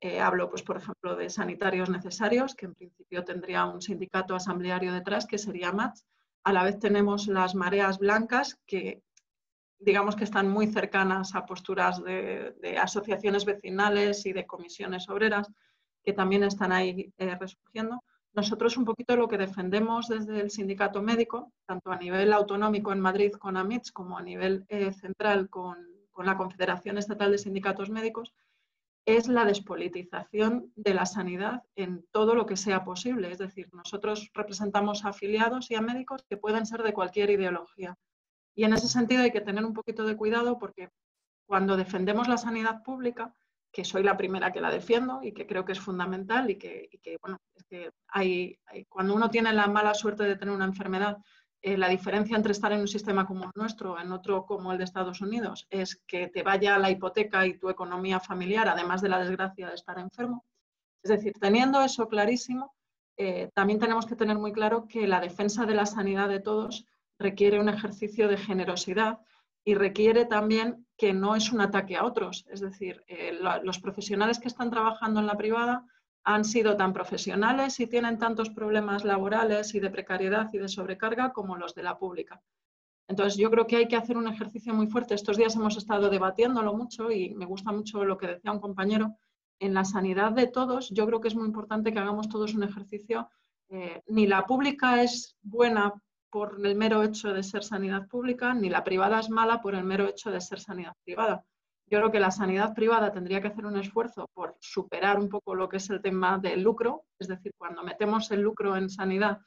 Eh, 0.00 0.20
hablo 0.20 0.50
pues 0.50 0.62
por 0.62 0.76
ejemplo 0.76 1.16
de 1.16 1.30
sanitarios 1.30 1.88
necesarios, 1.88 2.54
que 2.54 2.66
en 2.66 2.74
principio 2.74 3.24
tendría 3.24 3.66
un 3.66 3.80
sindicato 3.80 4.34
asambleario 4.34 4.92
detrás 4.92 5.26
que 5.26 5.38
sería 5.38 5.72
MATS. 5.72 6.04
A 6.44 6.52
la 6.52 6.64
vez 6.64 6.78
tenemos 6.78 7.26
las 7.28 7.54
mareas 7.54 7.98
blancas 7.98 8.58
que 8.66 9.02
digamos 9.80 10.14
que 10.14 10.24
están 10.24 10.48
muy 10.48 10.66
cercanas 10.66 11.34
a 11.34 11.46
posturas 11.46 12.02
de, 12.04 12.78
asociaciones 12.80 13.44
vecinales 13.46 14.26
y 14.26 14.32
de 14.32 14.46
comisiones 14.46 15.08
obreras 15.08 15.50
que 16.04 16.12
también 16.12 16.44
están 16.44 16.70
ahí 16.70 17.12
eh, 17.18 17.34
resurgiendo. 17.34 18.02
Nosotros 18.32 18.76
un 18.76 18.84
poquito 18.84 19.16
lo 19.16 19.26
que 19.26 19.38
defendemos 19.38 20.06
desde 20.08 20.40
el 20.40 20.50
sindicato 20.50 21.02
médico, 21.02 21.52
tanto 21.66 21.90
a 21.90 21.96
nivel 21.96 22.32
autonómico 22.32 22.92
en 22.92 23.00
Madrid 23.00 23.32
con 23.32 23.56
AMITS 23.56 23.90
como 23.90 24.18
a 24.18 24.22
nivel 24.22 24.64
eh, 24.68 24.92
central 24.92 25.48
con, 25.48 25.78
con 26.10 26.26
la 26.26 26.36
Confederación 26.36 26.98
Estatal 26.98 27.32
de 27.32 27.38
Sindicatos 27.38 27.90
Médicos, 27.90 28.32
es 29.06 29.28
la 29.28 29.46
despolitización 29.46 30.72
de 30.76 30.94
la 30.94 31.06
sanidad 31.06 31.62
en 31.74 32.06
todo 32.12 32.34
lo 32.34 32.46
que 32.46 32.56
sea 32.56 32.84
posible. 32.84 33.32
Es 33.32 33.38
decir, 33.38 33.68
nosotros 33.72 34.30
representamos 34.34 35.04
a 35.04 35.08
afiliados 35.08 35.70
y 35.70 35.74
a 35.74 35.80
médicos 35.80 36.24
que 36.28 36.36
pueden 36.36 36.66
ser 36.66 36.82
de 36.82 36.92
cualquier 36.92 37.30
ideología 37.30 37.98
y 38.54 38.64
en 38.64 38.72
ese 38.72 38.88
sentido 38.88 39.22
hay 39.22 39.30
que 39.30 39.40
tener 39.40 39.64
un 39.64 39.74
poquito 39.74 40.04
de 40.04 40.16
cuidado 40.16 40.58
porque 40.58 40.90
cuando 41.46 41.76
defendemos 41.76 42.28
la 42.28 42.36
sanidad 42.36 42.82
pública, 42.82 43.34
que 43.72 43.84
soy 43.84 44.02
la 44.02 44.16
primera 44.16 44.52
que 44.52 44.60
la 44.60 44.70
defiendo 44.70 45.20
y 45.22 45.32
que 45.32 45.46
creo 45.46 45.64
que 45.64 45.72
es 45.72 45.80
fundamental 45.80 46.50
y 46.50 46.56
que, 46.56 46.88
bueno, 47.22 47.38
es 47.54 47.64
que 47.64 47.90
hay, 48.08 48.58
cuando 48.88 49.14
uno 49.14 49.30
tiene 49.30 49.52
la 49.52 49.68
mala 49.68 49.94
suerte 49.94 50.24
de 50.24 50.36
tener 50.36 50.54
una 50.54 50.64
enfermedad 50.64 51.18
eh, 51.62 51.76
la 51.76 51.88
diferencia 51.88 52.36
entre 52.36 52.52
estar 52.52 52.72
en 52.72 52.80
un 52.80 52.88
sistema 52.88 53.26
como 53.26 53.44
el 53.44 53.50
nuestro, 53.54 54.00
en 54.00 54.12
otro 54.12 54.46
como 54.46 54.72
el 54.72 54.78
de 54.78 54.84
Estados 54.84 55.20
Unidos, 55.20 55.66
es 55.68 56.00
que 56.06 56.28
te 56.28 56.42
vaya 56.42 56.78
la 56.78 56.90
hipoteca 56.90 57.46
y 57.46 57.58
tu 57.58 57.68
economía 57.68 58.18
familiar, 58.18 58.66
además 58.66 59.02
de 59.02 59.10
la 59.10 59.18
desgracia 59.18 59.68
de 59.68 59.74
estar 59.74 59.98
enfermo. 59.98 60.44
Es 61.02 61.10
decir, 61.10 61.34
teniendo 61.38 61.82
eso 61.82 62.08
clarísimo, 62.08 62.74
eh, 63.18 63.50
también 63.54 63.78
tenemos 63.78 64.06
que 64.06 64.16
tener 64.16 64.38
muy 64.38 64.52
claro 64.52 64.86
que 64.88 65.06
la 65.06 65.20
defensa 65.20 65.66
de 65.66 65.74
la 65.74 65.84
sanidad 65.84 66.30
de 66.30 66.40
todos 66.40 66.86
requiere 67.20 67.60
un 67.60 67.68
ejercicio 67.68 68.26
de 68.28 68.38
generosidad 68.38 69.20
y 69.62 69.74
requiere 69.74 70.24
también 70.24 70.86
que 70.96 71.12
no 71.12 71.36
es 71.36 71.52
un 71.52 71.60
ataque 71.60 71.96
a 71.96 72.04
otros. 72.04 72.46
Es 72.48 72.60
decir, 72.60 73.04
eh, 73.06 73.38
los 73.62 73.78
profesionales 73.78 74.38
que 74.38 74.48
están 74.48 74.70
trabajando 74.70 75.20
en 75.20 75.26
la 75.26 75.36
privada 75.36 75.84
han 76.24 76.44
sido 76.44 76.76
tan 76.76 76.92
profesionales 76.92 77.78
y 77.78 77.86
tienen 77.86 78.18
tantos 78.18 78.50
problemas 78.50 79.04
laborales 79.04 79.74
y 79.74 79.80
de 79.80 79.90
precariedad 79.90 80.48
y 80.52 80.58
de 80.58 80.68
sobrecarga 80.68 81.32
como 81.32 81.56
los 81.56 81.74
de 81.74 81.82
la 81.82 81.98
pública. 81.98 82.42
Entonces, 83.06 83.36
yo 83.36 83.50
creo 83.50 83.66
que 83.66 83.76
hay 83.76 83.88
que 83.88 83.96
hacer 83.96 84.16
un 84.16 84.28
ejercicio 84.28 84.72
muy 84.72 84.86
fuerte. 84.86 85.14
Estos 85.14 85.36
días 85.36 85.56
hemos 85.56 85.76
estado 85.76 86.08
debatiéndolo 86.08 86.74
mucho 86.74 87.10
y 87.10 87.34
me 87.34 87.44
gusta 87.44 87.72
mucho 87.72 88.04
lo 88.04 88.16
que 88.16 88.28
decía 88.28 88.52
un 88.52 88.60
compañero. 88.60 89.16
En 89.58 89.74
la 89.74 89.84
sanidad 89.84 90.32
de 90.32 90.46
todos, 90.46 90.88
yo 90.90 91.06
creo 91.06 91.20
que 91.20 91.28
es 91.28 91.34
muy 91.34 91.46
importante 91.46 91.92
que 91.92 91.98
hagamos 91.98 92.28
todos 92.28 92.54
un 92.54 92.62
ejercicio. 92.62 93.28
Eh, 93.68 94.02
ni 94.06 94.26
la 94.26 94.46
pública 94.46 95.02
es 95.02 95.36
buena 95.42 95.92
por 96.30 96.58
el 96.64 96.74
mero 96.76 97.02
hecho 97.02 97.32
de 97.32 97.42
ser 97.42 97.64
sanidad 97.64 98.06
pública, 98.08 98.54
ni 98.54 98.70
la 98.70 98.84
privada 98.84 99.20
es 99.20 99.30
mala 99.30 99.60
por 99.60 99.74
el 99.74 99.84
mero 99.84 100.06
hecho 100.08 100.30
de 100.30 100.40
ser 100.40 100.60
sanidad 100.60 100.94
privada. 101.04 101.44
Yo 101.86 101.98
creo 101.98 102.12
que 102.12 102.20
la 102.20 102.30
sanidad 102.30 102.72
privada 102.72 103.12
tendría 103.12 103.40
que 103.40 103.48
hacer 103.48 103.66
un 103.66 103.76
esfuerzo 103.76 104.28
por 104.32 104.56
superar 104.60 105.18
un 105.18 105.28
poco 105.28 105.56
lo 105.56 105.68
que 105.68 105.78
es 105.78 105.90
el 105.90 106.00
tema 106.00 106.38
del 106.38 106.62
lucro, 106.62 107.04
es 107.18 107.26
decir, 107.26 107.52
cuando 107.58 107.82
metemos 107.82 108.30
el 108.30 108.42
lucro 108.42 108.76
en 108.76 108.88
sanidad 108.88 109.40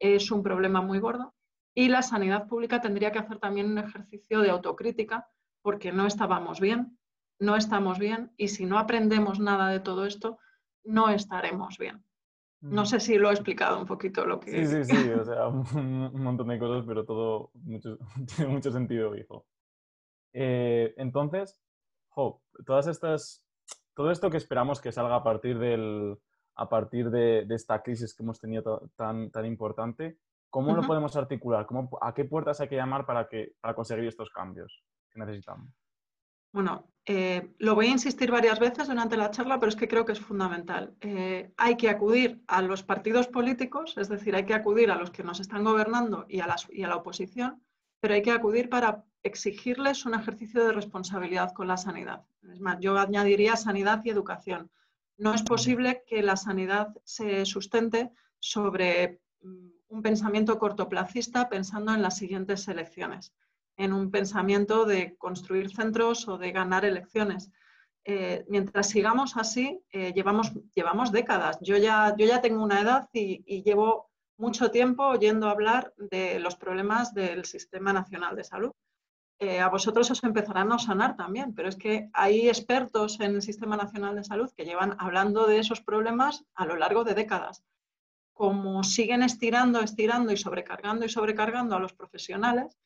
es 0.00 0.30
un 0.32 0.42
problema 0.42 0.82
muy 0.82 0.98
gordo, 0.98 1.34
y 1.72 1.88
la 1.88 2.02
sanidad 2.02 2.48
pública 2.48 2.80
tendría 2.80 3.12
que 3.12 3.20
hacer 3.20 3.38
también 3.38 3.70
un 3.70 3.78
ejercicio 3.78 4.40
de 4.40 4.50
autocrítica 4.50 5.28
porque 5.62 5.92
no 5.92 6.06
estábamos 6.06 6.60
bien, 6.60 6.98
no 7.38 7.56
estamos 7.56 7.98
bien, 7.98 8.32
y 8.36 8.48
si 8.48 8.66
no 8.66 8.78
aprendemos 8.78 9.38
nada 9.38 9.68
de 9.68 9.80
todo 9.80 10.04
esto, 10.04 10.38
no 10.84 11.10
estaremos 11.10 11.78
bien. 11.78 12.04
No 12.64 12.82
mm. 12.82 12.86
sé 12.86 13.00
si 13.00 13.18
lo 13.18 13.28
he 13.28 13.32
explicado 13.32 13.78
un 13.78 13.86
poquito 13.86 14.24
lo 14.24 14.40
que... 14.40 14.66
Sí, 14.66 14.84
sí, 14.84 14.84
sí, 14.96 15.10
o 15.10 15.24
sea, 15.24 15.48
un, 15.78 16.22
montón 16.22 16.48
de 16.48 16.58
cosas, 16.58 16.84
pero 16.86 17.04
todo 17.04 17.50
tiene 18.36 18.50
mucho 18.50 18.70
sentido, 18.72 19.14
hijo. 19.16 19.46
Eh, 20.32 20.94
entonces, 20.96 21.60
todas 22.64 22.86
estas, 22.86 23.44
todo 23.94 24.10
esto 24.10 24.30
que 24.30 24.38
esperamos 24.38 24.80
que 24.80 24.92
salga 24.92 25.16
a 25.16 25.22
partir, 25.22 25.58
del, 25.58 26.16
a 26.56 26.68
partir 26.68 27.10
de, 27.10 27.46
esta 27.50 27.82
crisis 27.82 28.14
que 28.14 28.22
hemos 28.22 28.40
tenido 28.40 28.90
tan, 28.96 29.30
tan 29.30 29.44
importante, 29.44 30.18
¿cómo 30.48 30.74
lo 30.74 30.82
podemos 30.82 31.14
articular? 31.16 31.66
¿Cómo, 31.66 31.90
¿A 32.00 32.14
qué 32.14 32.24
puertas 32.24 32.60
hay 32.60 32.68
que 32.68 32.76
llamar 32.76 33.04
para, 33.04 33.28
que, 33.28 33.52
para 33.60 33.74
conseguir 33.74 34.06
estos 34.06 34.30
cambios 34.30 34.82
que 35.10 35.20
necesitamos? 35.20 35.68
Bueno, 36.50 36.88
eh, 37.06 37.54
lo 37.58 37.74
voy 37.74 37.86
a 37.86 37.90
insistir 37.90 38.30
varias 38.30 38.58
veces 38.58 38.88
durante 38.88 39.16
la 39.16 39.30
charla, 39.30 39.60
pero 39.60 39.68
es 39.68 39.76
que 39.76 39.88
creo 39.88 40.06
que 40.06 40.12
es 40.12 40.20
fundamental. 40.20 40.94
Eh, 41.00 41.52
hay 41.58 41.76
que 41.76 41.90
acudir 41.90 42.42
a 42.46 42.62
los 42.62 42.82
partidos 42.82 43.28
políticos, 43.28 43.94
es 43.98 44.08
decir, 44.08 44.34
hay 44.34 44.46
que 44.46 44.54
acudir 44.54 44.90
a 44.90 44.96
los 44.96 45.10
que 45.10 45.22
nos 45.22 45.40
están 45.40 45.64
gobernando 45.64 46.24
y 46.28 46.40
a, 46.40 46.56
y 46.70 46.82
a 46.82 46.88
la 46.88 46.96
oposición, 46.96 47.62
pero 48.00 48.14
hay 48.14 48.22
que 48.22 48.30
acudir 48.30 48.70
para 48.70 49.04
exigirles 49.22 50.06
un 50.06 50.14
ejercicio 50.14 50.64
de 50.64 50.72
responsabilidad 50.72 51.52
con 51.52 51.68
la 51.68 51.76
sanidad. 51.76 52.24
Es 52.50 52.60
más, 52.60 52.78
yo 52.80 52.98
añadiría 52.98 53.56
sanidad 53.56 54.02
y 54.04 54.10
educación. 54.10 54.70
No 55.18 55.34
es 55.34 55.42
posible 55.42 56.04
que 56.06 56.22
la 56.22 56.36
sanidad 56.36 56.94
se 57.04 57.44
sustente 57.44 58.12
sobre 58.38 59.20
mm, 59.42 59.68
un 59.88 60.02
pensamiento 60.02 60.58
cortoplacista 60.58 61.48
pensando 61.48 61.94
en 61.94 62.02
las 62.02 62.16
siguientes 62.16 62.66
elecciones, 62.68 63.34
en 63.76 63.92
un 63.92 64.10
pensamiento 64.10 64.84
de 64.84 65.16
construir 65.16 65.74
centros 65.74 66.28
o 66.28 66.38
de 66.38 66.52
ganar 66.52 66.84
elecciones. 66.84 67.50
Eh, 68.04 68.44
mientras 68.48 68.88
sigamos 68.88 69.36
así, 69.36 69.80
eh, 69.90 70.12
llevamos, 70.12 70.52
llevamos 70.74 71.10
décadas. 71.10 71.58
Yo 71.60 71.76
ya, 71.76 72.14
yo 72.18 72.26
ya 72.26 72.40
tengo 72.40 72.62
una 72.62 72.80
edad 72.80 73.08
y 73.12 73.62
llevo 73.62 74.10
mucho 74.36 74.70
tiempo 74.70 75.04
oyendo 75.06 75.48
hablar 75.48 75.94
de 75.96 76.38
los 76.40 76.56
problemas 76.56 77.14
del 77.14 77.44
Sistema 77.44 77.92
Nacional 77.92 78.36
de 78.36 78.44
Salud. 78.44 78.72
Eh, 79.40 79.60
a 79.60 79.68
vosotros 79.68 80.10
os 80.10 80.22
empezarán 80.22 80.70
a 80.72 80.78
sanar 80.78 81.16
también, 81.16 81.54
pero 81.54 81.68
es 81.68 81.76
que 81.76 82.08
hay 82.12 82.48
expertos 82.48 83.18
en 83.20 83.34
el 83.34 83.42
Sistema 83.42 83.76
Nacional 83.76 84.14
de 84.14 84.24
Salud 84.24 84.50
que 84.56 84.64
llevan 84.64 84.96
hablando 84.98 85.46
de 85.46 85.58
esos 85.58 85.80
problemas 85.80 86.44
a 86.54 86.66
lo 86.66 86.76
largo 86.76 87.04
de 87.04 87.14
décadas. 87.14 87.64
Como 88.32 88.82
siguen 88.84 89.22
estirando, 89.22 89.80
estirando 89.80 90.32
y 90.32 90.36
sobrecargando 90.36 91.04
y 91.04 91.08
sobrecargando 91.08 91.76
a 91.76 91.80
los 91.80 91.92
profesionales, 91.92 92.78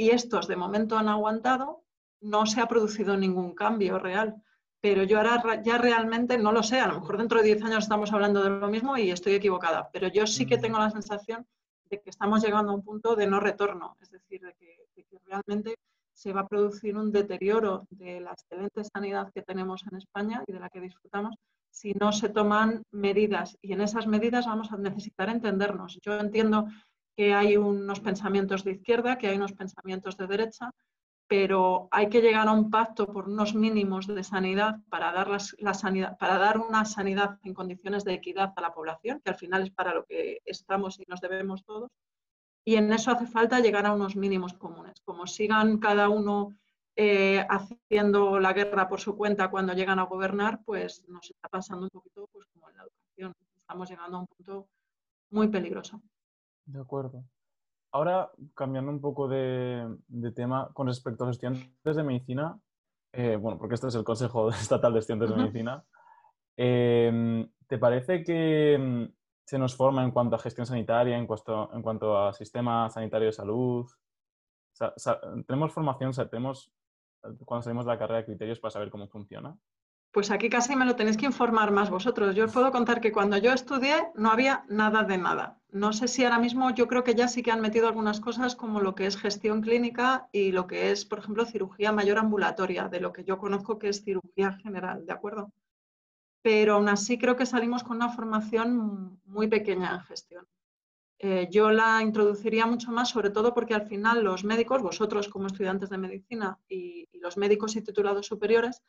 y 0.00 0.10
estos 0.12 0.48
de 0.48 0.56
momento 0.56 0.96
han 0.96 1.10
aguantado, 1.10 1.84
no 2.22 2.46
se 2.46 2.62
ha 2.62 2.68
producido 2.68 3.18
ningún 3.18 3.54
cambio 3.54 3.98
real. 3.98 4.42
Pero 4.80 5.02
yo 5.02 5.18
ahora 5.18 5.62
ya 5.62 5.76
realmente 5.76 6.38
no 6.38 6.52
lo 6.52 6.62
sé, 6.62 6.80
a 6.80 6.88
lo 6.88 7.00
mejor 7.00 7.18
dentro 7.18 7.38
de 7.38 7.44
10 7.44 7.64
años 7.64 7.84
estamos 7.84 8.10
hablando 8.14 8.42
de 8.42 8.48
lo 8.48 8.68
mismo 8.68 8.96
y 8.96 9.10
estoy 9.10 9.34
equivocada, 9.34 9.90
pero 9.92 10.08
yo 10.08 10.26
sí 10.26 10.46
que 10.46 10.56
tengo 10.56 10.78
la 10.78 10.90
sensación 10.90 11.46
de 11.90 12.00
que 12.00 12.08
estamos 12.08 12.42
llegando 12.42 12.72
a 12.72 12.76
un 12.76 12.82
punto 12.82 13.14
de 13.14 13.26
no 13.26 13.40
retorno, 13.40 13.98
es 14.00 14.10
decir, 14.10 14.40
de 14.40 14.54
que, 14.54 14.86
de 14.96 15.04
que 15.04 15.18
realmente 15.26 15.76
se 16.14 16.32
va 16.32 16.40
a 16.40 16.48
producir 16.48 16.96
un 16.96 17.12
deterioro 17.12 17.86
de 17.90 18.20
la 18.20 18.30
excelente 18.30 18.82
sanidad 18.84 19.30
que 19.34 19.42
tenemos 19.42 19.84
en 19.90 19.98
España 19.98 20.42
y 20.46 20.52
de 20.52 20.60
la 20.60 20.70
que 20.70 20.80
disfrutamos 20.80 21.34
si 21.70 21.92
no 21.92 22.10
se 22.12 22.30
toman 22.30 22.82
medidas. 22.90 23.58
Y 23.60 23.74
en 23.74 23.82
esas 23.82 24.06
medidas 24.06 24.46
vamos 24.46 24.72
a 24.72 24.78
necesitar 24.78 25.28
entendernos. 25.28 25.98
Yo 26.02 26.18
entiendo 26.18 26.66
que 27.20 27.34
hay 27.34 27.58
unos 27.58 28.00
pensamientos 28.00 28.64
de 28.64 28.70
izquierda, 28.72 29.18
que 29.18 29.28
hay 29.28 29.36
unos 29.36 29.52
pensamientos 29.52 30.16
de 30.16 30.26
derecha, 30.26 30.70
pero 31.26 31.86
hay 31.90 32.08
que 32.08 32.22
llegar 32.22 32.48
a 32.48 32.52
un 32.52 32.70
pacto 32.70 33.12
por 33.12 33.28
unos 33.28 33.54
mínimos 33.54 34.06
de 34.06 34.24
sanidad 34.24 34.76
para 34.88 35.12
dar, 35.12 35.28
la 35.58 35.74
sanidad, 35.74 36.16
para 36.16 36.38
dar 36.38 36.56
una 36.56 36.86
sanidad 36.86 37.38
en 37.44 37.52
condiciones 37.52 38.04
de 38.04 38.14
equidad 38.14 38.54
a 38.56 38.60
la 38.62 38.72
población, 38.72 39.20
que 39.22 39.32
al 39.32 39.36
final 39.36 39.64
es 39.64 39.70
para 39.70 39.92
lo 39.92 40.06
que 40.06 40.40
estamos 40.46 40.98
y 40.98 41.04
nos 41.08 41.20
debemos 41.20 41.62
todos, 41.66 41.90
y 42.64 42.76
en 42.76 42.90
eso 42.90 43.10
hace 43.10 43.26
falta 43.26 43.60
llegar 43.60 43.84
a 43.84 43.92
unos 43.92 44.16
mínimos 44.16 44.54
comunes. 44.54 45.02
Como 45.04 45.26
sigan 45.26 45.76
cada 45.76 46.08
uno 46.08 46.56
eh, 46.96 47.44
haciendo 47.50 48.40
la 48.40 48.54
guerra 48.54 48.88
por 48.88 49.00
su 49.02 49.14
cuenta 49.14 49.50
cuando 49.50 49.74
llegan 49.74 49.98
a 49.98 50.04
gobernar, 50.04 50.62
pues 50.64 51.06
nos 51.06 51.28
está 51.28 51.50
pasando 51.50 51.84
un 51.84 51.90
poquito 51.90 52.30
pues, 52.32 52.46
como 52.46 52.70
en 52.70 52.78
la 52.78 52.84
educación. 52.84 53.34
Estamos 53.60 53.90
llegando 53.90 54.16
a 54.16 54.20
un 54.20 54.26
punto 54.26 54.68
muy 55.28 55.48
peligroso. 55.48 56.00
De 56.66 56.80
acuerdo. 56.80 57.24
Ahora, 57.92 58.30
cambiando 58.54 58.90
un 58.92 59.00
poco 59.00 59.26
de, 59.28 59.88
tema 60.34 60.70
con 60.72 60.86
respecto 60.86 61.24
a 61.24 61.26
los 61.26 61.36
estudiantes 61.36 61.96
de 61.96 62.04
medicina, 62.04 62.58
eh, 63.12 63.36
bueno, 63.36 63.58
porque 63.58 63.74
este 63.74 63.88
es 63.88 63.94
el 63.96 64.04
Consejo 64.04 64.48
Estatal 64.50 64.92
de 64.92 64.98
Estudiantes 65.00 65.30
de 65.30 65.36
Medicina, 65.36 65.84
eh, 66.56 67.48
¿te 67.66 67.78
parece 67.78 68.22
que 68.22 69.10
se 69.50 69.58
nos 69.58 69.74
forma 69.74 70.04
en 70.04 70.12
cuanto 70.12 70.36
a 70.36 70.38
gestión 70.38 70.64
sanitaria, 70.64 71.18
en 71.18 71.26
cuanto, 71.26 71.74
en 71.74 71.82
cuanto 71.82 72.16
a 72.16 72.32
sistema 72.32 72.88
sanitario 72.88 73.26
de 73.26 73.32
salud. 73.32 73.90
tenemos 75.44 75.72
formación, 75.72 76.12
tenemos, 76.30 76.72
cuando 77.44 77.62
salimos 77.64 77.84
de 77.84 77.90
la 77.90 77.98
carrera 77.98 78.18
de 78.20 78.26
criterios 78.26 78.60
para 78.60 78.70
saber 78.70 78.90
cómo 78.90 79.08
funciona. 79.08 79.58
Pues 80.12 80.30
aquí 80.30 80.50
casi 80.50 80.74
me 80.74 80.84
lo 80.84 80.96
tenéis 80.96 81.16
que 81.16 81.26
informar 81.26 81.70
más 81.70 81.88
vosotros. 81.88 82.34
Yo 82.34 82.44
os 82.44 82.52
puedo 82.52 82.72
contar 82.72 83.00
que 83.00 83.12
cuando 83.12 83.36
yo 83.38 83.52
estudié 83.52 83.96
no 84.14 84.30
había 84.30 84.64
nada 84.68 85.04
de 85.04 85.18
nada. 85.18 85.60
No 85.70 85.92
sé 85.92 86.08
si 86.08 86.24
ahora 86.24 86.38
mismo 86.38 86.70
yo 86.74 86.88
creo 86.88 87.04
que 87.04 87.14
ya 87.14 87.28
sí 87.28 87.42
que 87.42 87.52
han 87.52 87.60
metido 87.60 87.86
algunas 87.86 88.20
cosas 88.20 88.56
como 88.56 88.80
lo 88.80 88.94
que 88.96 89.06
es 89.06 89.16
gestión 89.16 89.60
clínica 89.60 90.28
y 90.32 90.50
lo 90.50 90.66
que 90.66 90.90
es, 90.90 91.04
por 91.04 91.20
ejemplo, 91.20 91.46
cirugía 91.46 91.92
mayor 91.92 92.18
ambulatoria, 92.18 92.88
de 92.88 93.00
lo 93.00 93.12
que 93.12 93.24
yo 93.24 93.38
conozco 93.38 93.78
que 93.78 93.88
es 93.88 94.02
cirugía 94.02 94.52
general, 94.54 95.06
¿de 95.06 95.12
acuerdo? 95.12 95.52
pero 96.42 96.74
aún 96.74 96.88
así 96.88 97.18
creo 97.18 97.36
que 97.36 97.46
salimos 97.46 97.82
con 97.82 97.96
una 97.96 98.10
formación 98.10 99.20
muy 99.26 99.48
pequeña 99.48 99.94
en 99.94 100.00
gestión. 100.00 100.46
Eh, 101.18 101.48
yo 101.50 101.70
la 101.70 102.00
introduciría 102.02 102.64
mucho 102.64 102.90
más, 102.92 103.10
sobre 103.10 103.28
todo 103.28 103.52
porque 103.52 103.74
al 103.74 103.86
final 103.86 104.24
los 104.24 104.42
médicos, 104.42 104.80
vosotros 104.80 105.28
como 105.28 105.48
estudiantes 105.48 105.90
de 105.90 105.98
medicina 105.98 106.58
y, 106.68 107.08
los 107.20 107.36
médicos 107.36 107.76
y 107.76 107.82
titulados 107.82 108.26
superiores, 108.26 108.82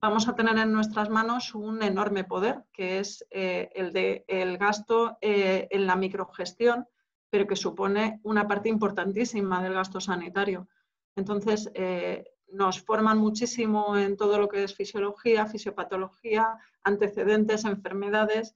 vamos 0.00 0.28
a 0.28 0.34
tener 0.34 0.58
en 0.58 0.72
nuestras 0.72 1.08
manos 1.10 1.54
un 1.54 1.82
enorme 1.82 2.24
poder, 2.24 2.64
que 2.72 2.98
es 2.98 3.26
eh, 3.30 3.70
el 3.74 3.92
de 3.92 4.24
el 4.28 4.58
gasto 4.58 5.18
eh, 5.20 5.68
en 5.70 5.86
la 5.86 5.96
microgestión, 5.96 6.86
pero 7.30 7.46
que 7.46 7.56
supone 7.56 8.20
una 8.22 8.46
parte 8.46 8.68
importantísima 8.68 9.62
del 9.62 9.74
gasto 9.74 10.00
sanitario. 10.00 10.68
Entonces, 11.16 11.70
nos 12.48 12.80
forman 12.82 13.18
muchísimo 13.18 13.96
en 13.96 14.16
todo 14.16 14.38
lo 14.38 14.48
que 14.48 14.64
es 14.64 14.74
fisiología, 14.74 15.46
fisiopatología, 15.46 16.58
antecedentes, 16.82 17.64
enfermedades, 17.64 18.54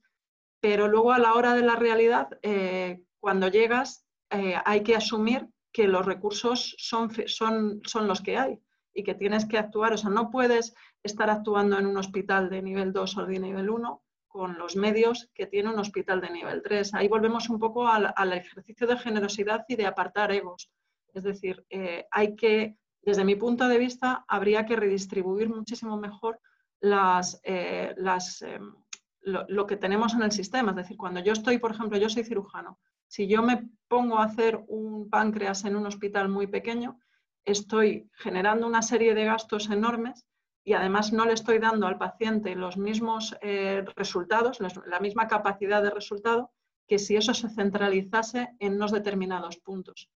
pero 0.59 0.87
luego 0.87 1.11
a 1.11 1.19
la 1.19 1.33
hora 1.33 1.53
de 1.53 1.63
la 1.63 1.75
realidad, 1.75 2.29
eh, 2.41 3.03
cuando 3.19 3.47
llegas, 3.47 4.05
eh, 4.29 4.55
hay 4.65 4.83
que 4.83 4.95
asumir 4.95 5.49
que 5.71 5.87
los 5.87 6.05
recursos 6.05 6.75
son, 6.77 7.11
son, 7.27 7.81
son 7.85 8.07
los 8.07 8.21
que 8.21 8.37
hay 8.37 8.61
y 8.93 9.03
que 9.03 9.15
tienes 9.15 9.45
que 9.45 9.57
actuar. 9.57 9.93
O 9.93 9.97
sea, 9.97 10.09
no 10.09 10.31
puedes 10.31 10.73
estar 11.03 11.29
actuando 11.29 11.77
en 11.77 11.85
un 11.85 11.97
hospital 11.97 12.49
de 12.49 12.61
nivel 12.61 12.93
2 12.93 13.17
o 13.17 13.25
de 13.25 13.39
nivel 13.39 13.69
1 13.69 14.03
con 14.27 14.57
los 14.57 14.75
medios 14.75 15.29
que 15.33 15.45
tiene 15.45 15.69
un 15.69 15.79
hospital 15.79 16.21
de 16.21 16.29
nivel 16.29 16.61
3. 16.61 16.93
Ahí 16.93 17.07
volvemos 17.07 17.49
un 17.49 17.59
poco 17.59 17.87
al, 17.87 18.33
ejercicio 18.33 18.87
de 18.87 18.97
generosidad 18.97 19.65
y 19.67 19.75
de 19.75 19.85
apartar 19.85 20.31
egos. 20.31 20.71
Es 21.13 21.23
decir, 21.23 21.65
eh, 21.69 22.07
hay 22.11 22.35
que, 22.35 22.77
desde 23.01 23.25
mi 23.25 23.35
punto 23.35 23.67
de 23.67 23.77
vista, 23.77 24.23
habría 24.27 24.65
que 24.65 24.77
redistribuir 24.77 25.49
muchísimo 25.49 25.97
mejor 25.97 26.39
las, 26.79 27.41
eh, 27.43 27.93
las, 27.97 28.41
em, 28.41 28.73
lo, 29.21 29.67
que 29.67 29.77
tenemos 29.77 30.13
en 30.13 30.23
el 30.23 30.31
sistema. 30.31 30.71
Es 30.71 30.77
decir, 30.77 30.97
cuando 30.97 31.19
yo 31.19 31.33
estoy, 31.33 31.57
por 31.57 31.71
ejemplo, 31.71 31.97
yo 31.97 32.09
soy 32.09 32.23
cirujano, 32.23 32.79
si 33.07 33.27
yo 33.27 33.43
me 33.43 33.69
pongo 33.87 34.17
a 34.17 34.23
hacer 34.23 34.63
un 34.67 35.09
páncreas 35.09 35.65
en 35.65 35.75
un 35.75 35.85
hospital 35.85 36.29
muy 36.29 36.47
pequeño, 36.47 36.97
estoy 37.45 38.09
generando 38.13 38.67
una 38.67 38.81
serie 38.81 39.13
de 39.13 39.25
gastos 39.25 39.69
enormes 39.69 40.25
y 40.63 40.73
además 40.73 41.11
no 41.11 41.25
le 41.25 41.33
estoy 41.33 41.59
dando 41.59 41.87
al 41.87 41.97
paciente 41.97 42.55
los 42.55 42.77
mismos 42.77 43.35
eh, 43.41 43.83
resultados, 43.95 44.59
la 44.85 44.99
misma 44.99 45.27
capacidad 45.27 45.81
de 45.81 45.89
resultado, 45.89 46.51
que 46.87 46.99
si 46.99 47.15
eso 47.15 47.33
se 47.33 47.49
centralizase 47.49 48.49
en 48.59 48.75
unos 48.75 48.91
determinados 48.91 49.57
puntos. 49.57 50.09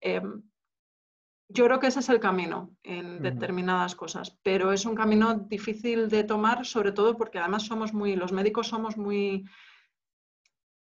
Em, 0.00 0.42
yo 1.48 1.64
creo 1.64 1.80
que 1.80 1.86
ese 1.86 2.00
es 2.00 2.08
el 2.08 2.20
camino 2.20 2.76
en 2.82 3.22
determinadas 3.22 3.94
cosas, 3.94 4.36
pero 4.42 4.72
es 4.72 4.84
un 4.84 4.94
camino 4.94 5.34
difícil 5.34 6.08
de 6.08 6.24
tomar, 6.24 6.66
sobre 6.66 6.92
todo 6.92 7.16
porque 7.16 7.38
además 7.38 7.62
somos 7.62 7.94
muy, 7.94 8.16
los 8.16 8.32
médicos 8.32 8.68
somos 8.68 8.98
muy, 8.98 9.44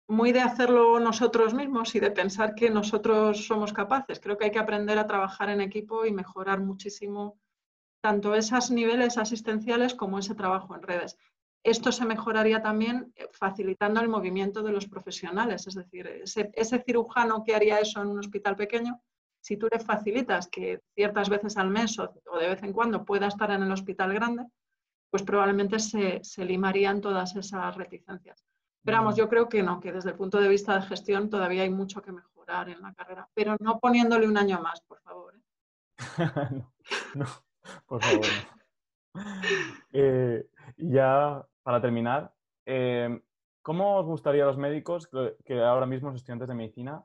muy 0.07 0.31
de 0.31 0.41
hacerlo 0.41 0.99
nosotros 0.99 1.53
mismos 1.53 1.95
y 1.95 1.99
de 1.99 2.11
pensar 2.11 2.53
que 2.55 2.69
nosotros 2.69 3.45
somos 3.45 3.73
capaces. 3.73 4.19
Creo 4.19 4.37
que 4.37 4.45
hay 4.45 4.51
que 4.51 4.59
aprender 4.59 4.97
a 4.97 5.07
trabajar 5.07 5.49
en 5.49 5.61
equipo 5.61 6.05
y 6.05 6.11
mejorar 6.11 6.59
muchísimo 6.59 7.39
tanto 8.01 8.35
esos 8.35 8.69
niveles 8.69 9.17
asistenciales 9.17 9.95
como 9.95 10.19
ese 10.19 10.35
trabajo 10.35 10.75
en 10.75 10.83
redes. 10.83 11.17
Esto 11.63 11.91
se 11.91 12.05
mejoraría 12.05 12.61
también 12.61 13.11
eh, 13.15 13.27
facilitando 13.31 13.99
el 13.99 14.07
movimiento 14.07 14.61
de 14.61 14.71
los 14.71 14.87
profesionales, 14.87 15.65
es 15.65 15.73
decir, 15.73 16.05
ese, 16.07 16.83
cirujano 16.85 17.43
que 17.43 17.55
haría 17.55 17.79
eso 17.79 18.03
en 18.03 18.09
un 18.09 18.19
hospital 18.19 18.55
pequeño, 18.55 19.01
si 19.41 19.57
tú 19.57 19.67
le 19.71 19.79
facilitas 19.79 20.47
que 20.47 20.81
ciertas 20.93 21.29
veces 21.29 21.57
al 21.57 21.71
mes 21.71 21.97
o, 21.97 22.13
de 22.39 22.49
vez 22.49 22.61
en 22.61 22.73
cuando 22.73 23.03
pueda 23.03 23.25
estar 23.25 23.49
en 23.49 23.63
el 23.63 23.71
hospital 23.71 24.13
grande, 24.13 24.45
pues 25.09 25.23
probablemente 25.23 25.79
se, 25.79 26.21
limarían 26.45 27.01
todas 27.01 27.35
esas 27.35 27.75
reticencias. 27.75 28.45
Pero 28.85 28.97
vamos, 28.97 29.15
yo 29.15 29.27
creo 29.27 29.49
que 29.49 29.63
no, 29.63 29.79
que 29.79 29.91
desde 29.91 30.11
el 30.11 30.15
punto 30.15 30.39
de 30.39 30.47
vista 30.47 30.75
de 30.75 30.85
gestión 30.85 31.29
todavía 31.29 31.63
hay 31.63 31.71
mucho 31.71 32.03
que 32.03 32.11
mejorar 32.11 32.69
en 32.69 32.81
la 32.81 32.93
carrera, 32.93 33.27
pero 33.33 33.57
no 33.59 33.79
poniéndole 33.79 34.27
un 34.27 34.37
año 34.37 34.61
más, 34.61 34.79
por 34.81 35.01
favor. 35.01 35.33
¿eh? 35.35 35.41
no. 37.15 37.25
Por 37.87 38.03
favor. 38.03 38.25
Eh, 39.91 40.47
ya 40.77 41.45
para 41.63 41.81
terminar, 41.81 42.33
eh, 42.65 43.21
¿cómo 43.61 43.97
os 43.97 44.05
gustaría 44.05 44.43
a 44.43 44.47
los 44.47 44.57
médicos 44.57 45.09
que, 45.43 45.61
ahora 45.61 45.85
mismo 45.85 46.09
los 46.09 46.17
estudiantes 46.17 46.47
de 46.47 46.53
medicina 46.53 47.03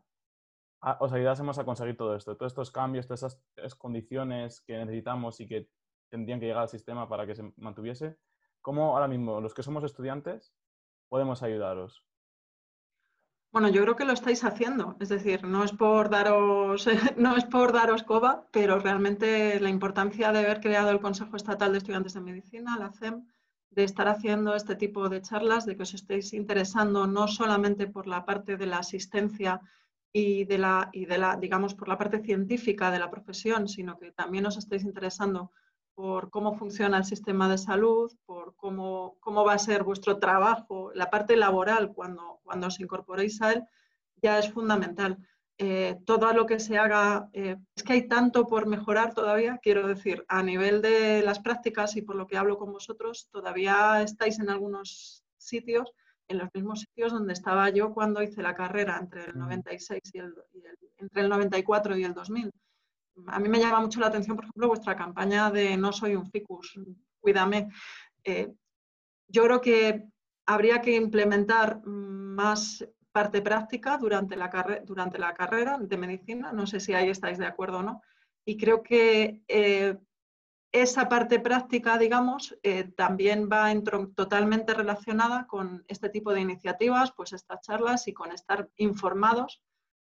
os 0.98 1.12
ayudásemos 1.12 1.58
a 1.58 1.64
conseguir 1.64 1.96
todo 1.96 2.16
esto, 2.16 2.36
todos 2.36 2.52
estos 2.52 2.70
cambios, 2.70 3.06
todas 3.06 3.38
esas 3.56 3.74
condiciones 3.74 4.60
que 4.60 4.76
necesitamos 4.78 5.38
y 5.40 5.46
que 5.46 5.68
tendrían 6.08 6.40
que 6.40 6.46
llegar 6.46 6.62
al 6.62 6.68
sistema 6.68 7.08
para 7.08 7.26
que 7.26 7.34
se 7.34 7.52
mantuviese? 7.56 8.18
¿Cómo 8.60 8.94
ahora 8.94 9.08
mismo 9.08 9.40
los 9.40 9.54
que 9.54 9.62
somos 9.62 9.84
estudiantes 9.84 10.52
podemos 11.10 11.42
ayudaros? 11.42 12.02
Bueno, 13.52 13.68
yo 13.68 13.82
creo 13.82 13.96
que 13.96 14.04
lo 14.04 14.12
estáis 14.12 14.44
haciendo, 14.44 14.96
es 15.00 15.08
decir, 15.08 15.42
no 15.42 15.64
es 15.64 15.72
por 15.72 16.08
daros, 16.08 16.86
no 17.16 17.36
es 17.36 17.44
por 17.44 17.72
daros 17.72 18.04
coba, 18.04 18.46
pero 18.52 18.78
realmente 18.78 19.58
la 19.58 19.68
importancia 19.68 20.30
de 20.30 20.38
haber 20.38 20.60
creado 20.60 20.90
el 20.90 21.00
Consejo 21.00 21.36
Estatal 21.36 21.72
de 21.72 21.78
Estudiantes 21.78 22.14
de 22.14 22.20
Medicina, 22.20 22.78
la 22.78 22.92
CEM, 22.92 23.26
de 23.70 23.82
estar 23.84 24.06
haciendo 24.06 24.54
este 24.54 24.76
tipo 24.76 25.08
de 25.08 25.20
charlas, 25.20 25.66
de 25.66 25.76
que 25.76 25.82
os 25.82 25.94
estéis 25.94 26.32
interesando 26.32 27.08
no 27.08 27.26
solamente 27.26 27.88
por 27.88 28.06
la 28.06 28.24
parte 28.24 28.56
de 28.56 28.66
la 28.66 28.78
asistencia 28.78 29.60
y 30.12 30.44
de 30.44 30.58
la, 30.58 30.88
y 30.92 31.06
de 31.06 31.18
la, 31.18 31.36
digamos, 31.36 31.74
por 31.74 31.88
la 31.88 31.98
parte 31.98 32.20
científica 32.20 32.92
de 32.92 33.00
la 33.00 33.10
profesión, 33.10 33.68
sino 33.68 33.98
que 33.98 34.12
también 34.12 34.46
os 34.46 34.58
estéis 34.58 34.84
interesando 34.84 35.50
por 35.94 36.30
cómo 36.30 36.56
funciona 36.56 36.98
el 36.98 37.04
sistema 37.04 37.48
de 37.48 37.58
salud, 37.58 38.12
por 38.26 38.54
cómo, 38.56 39.16
cómo 39.20 39.44
va 39.44 39.54
a 39.54 39.58
ser 39.58 39.82
vuestro 39.82 40.18
trabajo, 40.18 40.92
la 40.94 41.10
parte 41.10 41.36
laboral 41.36 41.92
cuando, 41.92 42.40
cuando 42.42 42.68
os 42.68 42.80
incorporéis 42.80 43.40
a 43.42 43.52
él, 43.52 43.64
ya 44.22 44.38
es 44.38 44.50
fundamental. 44.52 45.18
Eh, 45.58 45.98
todo 46.06 46.32
lo 46.32 46.46
que 46.46 46.58
se 46.58 46.78
haga, 46.78 47.28
eh, 47.34 47.56
es 47.76 47.82
que 47.82 47.92
hay 47.92 48.08
tanto 48.08 48.46
por 48.46 48.66
mejorar 48.66 49.12
todavía, 49.12 49.58
quiero 49.62 49.86
decir, 49.86 50.24
a 50.28 50.42
nivel 50.42 50.80
de 50.80 51.22
las 51.22 51.38
prácticas 51.38 51.96
y 51.96 52.02
por 52.02 52.16
lo 52.16 52.26
que 52.26 52.38
hablo 52.38 52.56
con 52.56 52.72
vosotros, 52.72 53.28
todavía 53.30 54.00
estáis 54.02 54.38
en 54.38 54.48
algunos 54.48 55.22
sitios, 55.36 55.92
en 56.28 56.38
los 56.38 56.48
mismos 56.54 56.80
sitios 56.80 57.12
donde 57.12 57.34
estaba 57.34 57.68
yo 57.68 57.92
cuando 57.92 58.22
hice 58.22 58.42
la 58.42 58.54
carrera 58.54 58.98
entre 58.98 59.26
el 59.26 59.38
96 59.38 60.00
y 60.14 60.18
el, 60.18 60.34
y 60.54 60.64
el 60.64 60.78
entre 60.96 61.22
el 61.22 61.28
94 61.28 61.96
y 61.96 62.04
el 62.04 62.14
2000 62.14 62.50
a 63.26 63.38
mí 63.38 63.48
me 63.48 63.58
llama 63.58 63.80
mucho 63.80 64.00
la 64.00 64.06
atención, 64.06 64.36
por 64.36 64.44
ejemplo, 64.44 64.68
vuestra 64.68 64.96
campaña 64.96 65.50
de 65.50 65.76
No 65.76 65.92
soy 65.92 66.14
un 66.14 66.30
ficus, 66.30 66.78
cuídame. 67.20 67.68
Eh, 68.24 68.52
yo 69.28 69.44
creo 69.44 69.60
que 69.60 70.04
habría 70.46 70.80
que 70.80 70.94
implementar 70.96 71.84
más 71.84 72.84
parte 73.12 73.42
práctica 73.42 73.98
durante 73.98 74.36
la, 74.36 74.82
durante 74.84 75.18
la 75.18 75.34
carrera 75.34 75.78
de 75.78 75.96
medicina. 75.96 76.52
No 76.52 76.66
sé 76.66 76.80
si 76.80 76.94
ahí 76.94 77.08
estáis 77.08 77.38
de 77.38 77.46
acuerdo 77.46 77.78
o 77.78 77.82
no. 77.82 78.02
Y 78.44 78.56
creo 78.56 78.82
que 78.82 79.42
eh, 79.48 79.96
esa 80.72 81.08
parte 81.08 81.40
práctica, 81.40 81.98
digamos, 81.98 82.56
eh, 82.62 82.84
también 82.96 83.48
va 83.50 83.72
totalmente 84.14 84.72
relacionada 84.74 85.46
con 85.46 85.84
este 85.88 86.08
tipo 86.08 86.32
de 86.32 86.40
iniciativas, 86.40 87.12
pues 87.12 87.32
estas 87.32 87.60
charlas 87.60 88.06
y 88.08 88.12
con 88.12 88.32
estar 88.32 88.68
informados 88.76 89.62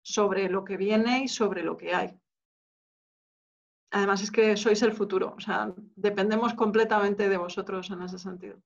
sobre 0.02 0.50
lo 0.50 0.64
que 0.64 0.78
viene 0.78 1.24
y 1.24 1.28
sobre 1.28 1.64
lo 1.64 1.78
que 1.78 1.94
hay. 1.94 2.20
Además 3.92 4.22
es 4.22 4.32
que 4.32 4.56
sois 4.56 4.82
el 4.84 4.94
futuro, 4.94 5.34
o 5.36 5.40
sea, 5.40 5.74
dependemos 5.96 6.54
completamente 6.54 7.28
de 7.28 7.38
vosotros 7.38 7.90
en 7.90 8.02
ese 8.04 8.20
sentido. 8.20 8.62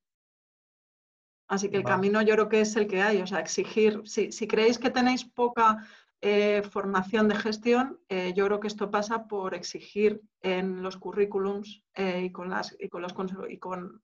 Así 1.47 1.69
que 1.69 1.77
el 1.77 1.83
camino 1.83 2.21
yo 2.21 2.33
creo 2.33 2.49
que 2.49 2.61
es 2.61 2.75
el 2.75 2.87
que 2.87 3.01
hay, 3.01 3.21
o 3.21 3.27
sea, 3.27 3.39
exigir, 3.39 4.01
si, 4.05 4.47
creéis 4.47 4.79
que 4.79 4.89
tenéis 4.89 5.23
poca 5.23 5.85
eh, 6.21 6.63
formación 6.71 7.27
de 7.27 7.35
gestión, 7.35 7.99
eh, 8.09 8.33
yo 8.35 8.45
creo 8.47 8.59
que 8.59 8.67
esto 8.67 8.89
pasa 8.89 9.27
por 9.27 9.53
exigir 9.53 10.21
en 10.41 10.81
los 10.81 10.97
currículums 10.97 11.83
eh, 11.95 12.23
y, 12.23 12.31
con 12.31 12.49
las, 12.49 12.75
y, 12.79 12.89
con 12.89 13.01
los, 13.01 13.13
y, 13.49 13.57
con, 13.59 14.01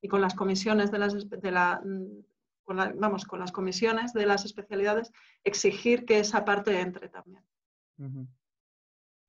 y 0.00 0.08
con 0.08 0.20
las 0.20 0.34
comisiones 0.34 0.90
de 0.90 0.98
las, 0.98 1.28
de 1.28 1.50
la, 1.50 1.82
vamos, 2.66 3.24
con 3.24 3.40
las 3.40 3.52
comisiones 3.52 4.12
de 4.12 4.26
las 4.26 4.44
especialidades, 4.44 5.12
exigir 5.44 6.04
que 6.04 6.20
esa 6.20 6.44
parte 6.44 6.80
entre 6.80 7.08
también. 7.08 7.42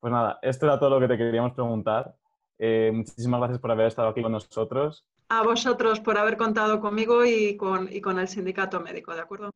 Pues 0.03 0.11
nada, 0.11 0.37
esto 0.41 0.65
era 0.65 0.77
todo 0.77 0.89
lo 0.89 0.99
que 0.99 1.07
te 1.07 1.17
queríamos 1.17 1.53
preguntar. 1.53 2.13
Eh, 2.59 2.91
muchísimas 2.93 3.39
gracias 3.39 3.61
por 3.61 3.71
haber 3.71 3.87
estado 3.87 4.09
aquí 4.09 4.21
con 4.21 4.33
nosotros. 4.33 5.05
A 5.29 5.43
vosotros 5.43 6.01
por 6.01 6.17
haber 6.17 6.35
contado 6.35 6.81
conmigo 6.81 7.23
y 7.23 7.55
con, 7.55 7.87
y 7.89 8.01
con 8.01 8.19
el 8.19 8.27
sindicato 8.27 8.81
médico, 8.81 9.15
¿de 9.15 9.21
acuerdo? 9.21 9.49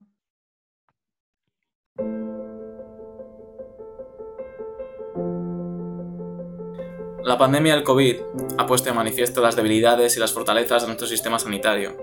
La 7.26 7.38
pandemia 7.38 7.74
del 7.76 7.84
COVID 7.84 8.16
ha 8.58 8.66
puesto 8.66 8.90
de 8.90 8.96
manifiesto 8.96 9.42
las 9.42 9.58
debilidades 9.58 10.16
y 10.16 10.22
las 10.22 10.32
fortalezas 10.32 10.84
de 10.84 10.88
nuestro 10.88 11.08
sistema 11.08 11.40
sanitario. 11.40 11.98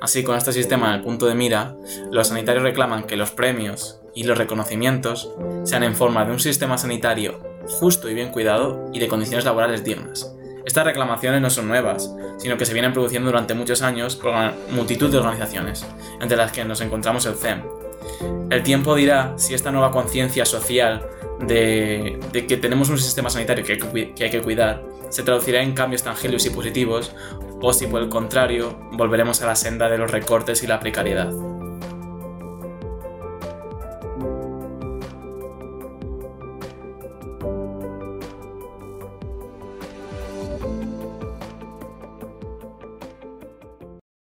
Así, 0.00 0.24
con 0.24 0.38
este 0.38 0.52
sistema 0.52 0.88
en 0.88 0.94
el 0.94 1.02
punto 1.02 1.26
de 1.26 1.34
mira, 1.34 1.76
los 2.10 2.28
sanitarios 2.28 2.64
reclaman 2.64 3.04
que 3.04 3.18
los 3.18 3.32
premios 3.32 4.00
y 4.14 4.24
los 4.24 4.38
reconocimientos 4.38 5.30
sean 5.64 5.82
en 5.82 5.94
forma 5.94 6.24
de 6.24 6.32
un 6.32 6.40
sistema 6.40 6.78
sanitario 6.78 7.51
justo 7.68 8.08
y 8.08 8.14
bien 8.14 8.30
cuidado 8.30 8.90
y 8.92 8.98
de 8.98 9.08
condiciones 9.08 9.44
laborales 9.44 9.84
dignas. 9.84 10.34
Estas 10.64 10.84
reclamaciones 10.84 11.40
no 11.40 11.50
son 11.50 11.68
nuevas, 11.68 12.14
sino 12.38 12.56
que 12.56 12.66
se 12.66 12.72
vienen 12.72 12.92
produciendo 12.92 13.30
durante 13.30 13.54
muchos 13.54 13.82
años 13.82 14.16
por 14.16 14.34
multitud 14.70 15.10
de 15.10 15.18
organizaciones, 15.18 15.84
entre 16.20 16.36
las 16.36 16.52
que 16.52 16.64
nos 16.64 16.80
encontramos 16.80 17.26
el 17.26 17.34
CEM. 17.34 17.62
El 18.50 18.62
tiempo 18.62 18.94
dirá 18.94 19.34
si 19.36 19.54
esta 19.54 19.72
nueva 19.72 19.90
conciencia 19.90 20.44
social 20.44 21.06
de, 21.40 22.20
que 22.46 22.56
tenemos 22.56 22.90
un 22.90 22.98
sistema 22.98 23.30
sanitario 23.30 23.64
que 23.64 24.24
hay 24.24 24.30
que 24.30 24.40
cuidar 24.40 24.92
se 25.12 25.22
traducirá 25.22 25.62
en 25.62 25.74
cambios 25.74 26.02
tangibles 26.02 26.46
y 26.46 26.50
positivos, 26.50 27.12
o 27.60 27.72
si 27.72 27.86
por 27.86 28.02
el 28.02 28.08
contrario 28.08 28.78
volveremos 28.92 29.42
a 29.42 29.46
la 29.46 29.56
senda 29.56 29.88
de 29.90 29.98
los 29.98 30.10
recortes 30.10 30.62
y 30.62 30.66
la 30.66 30.80
precariedad. 30.80 31.30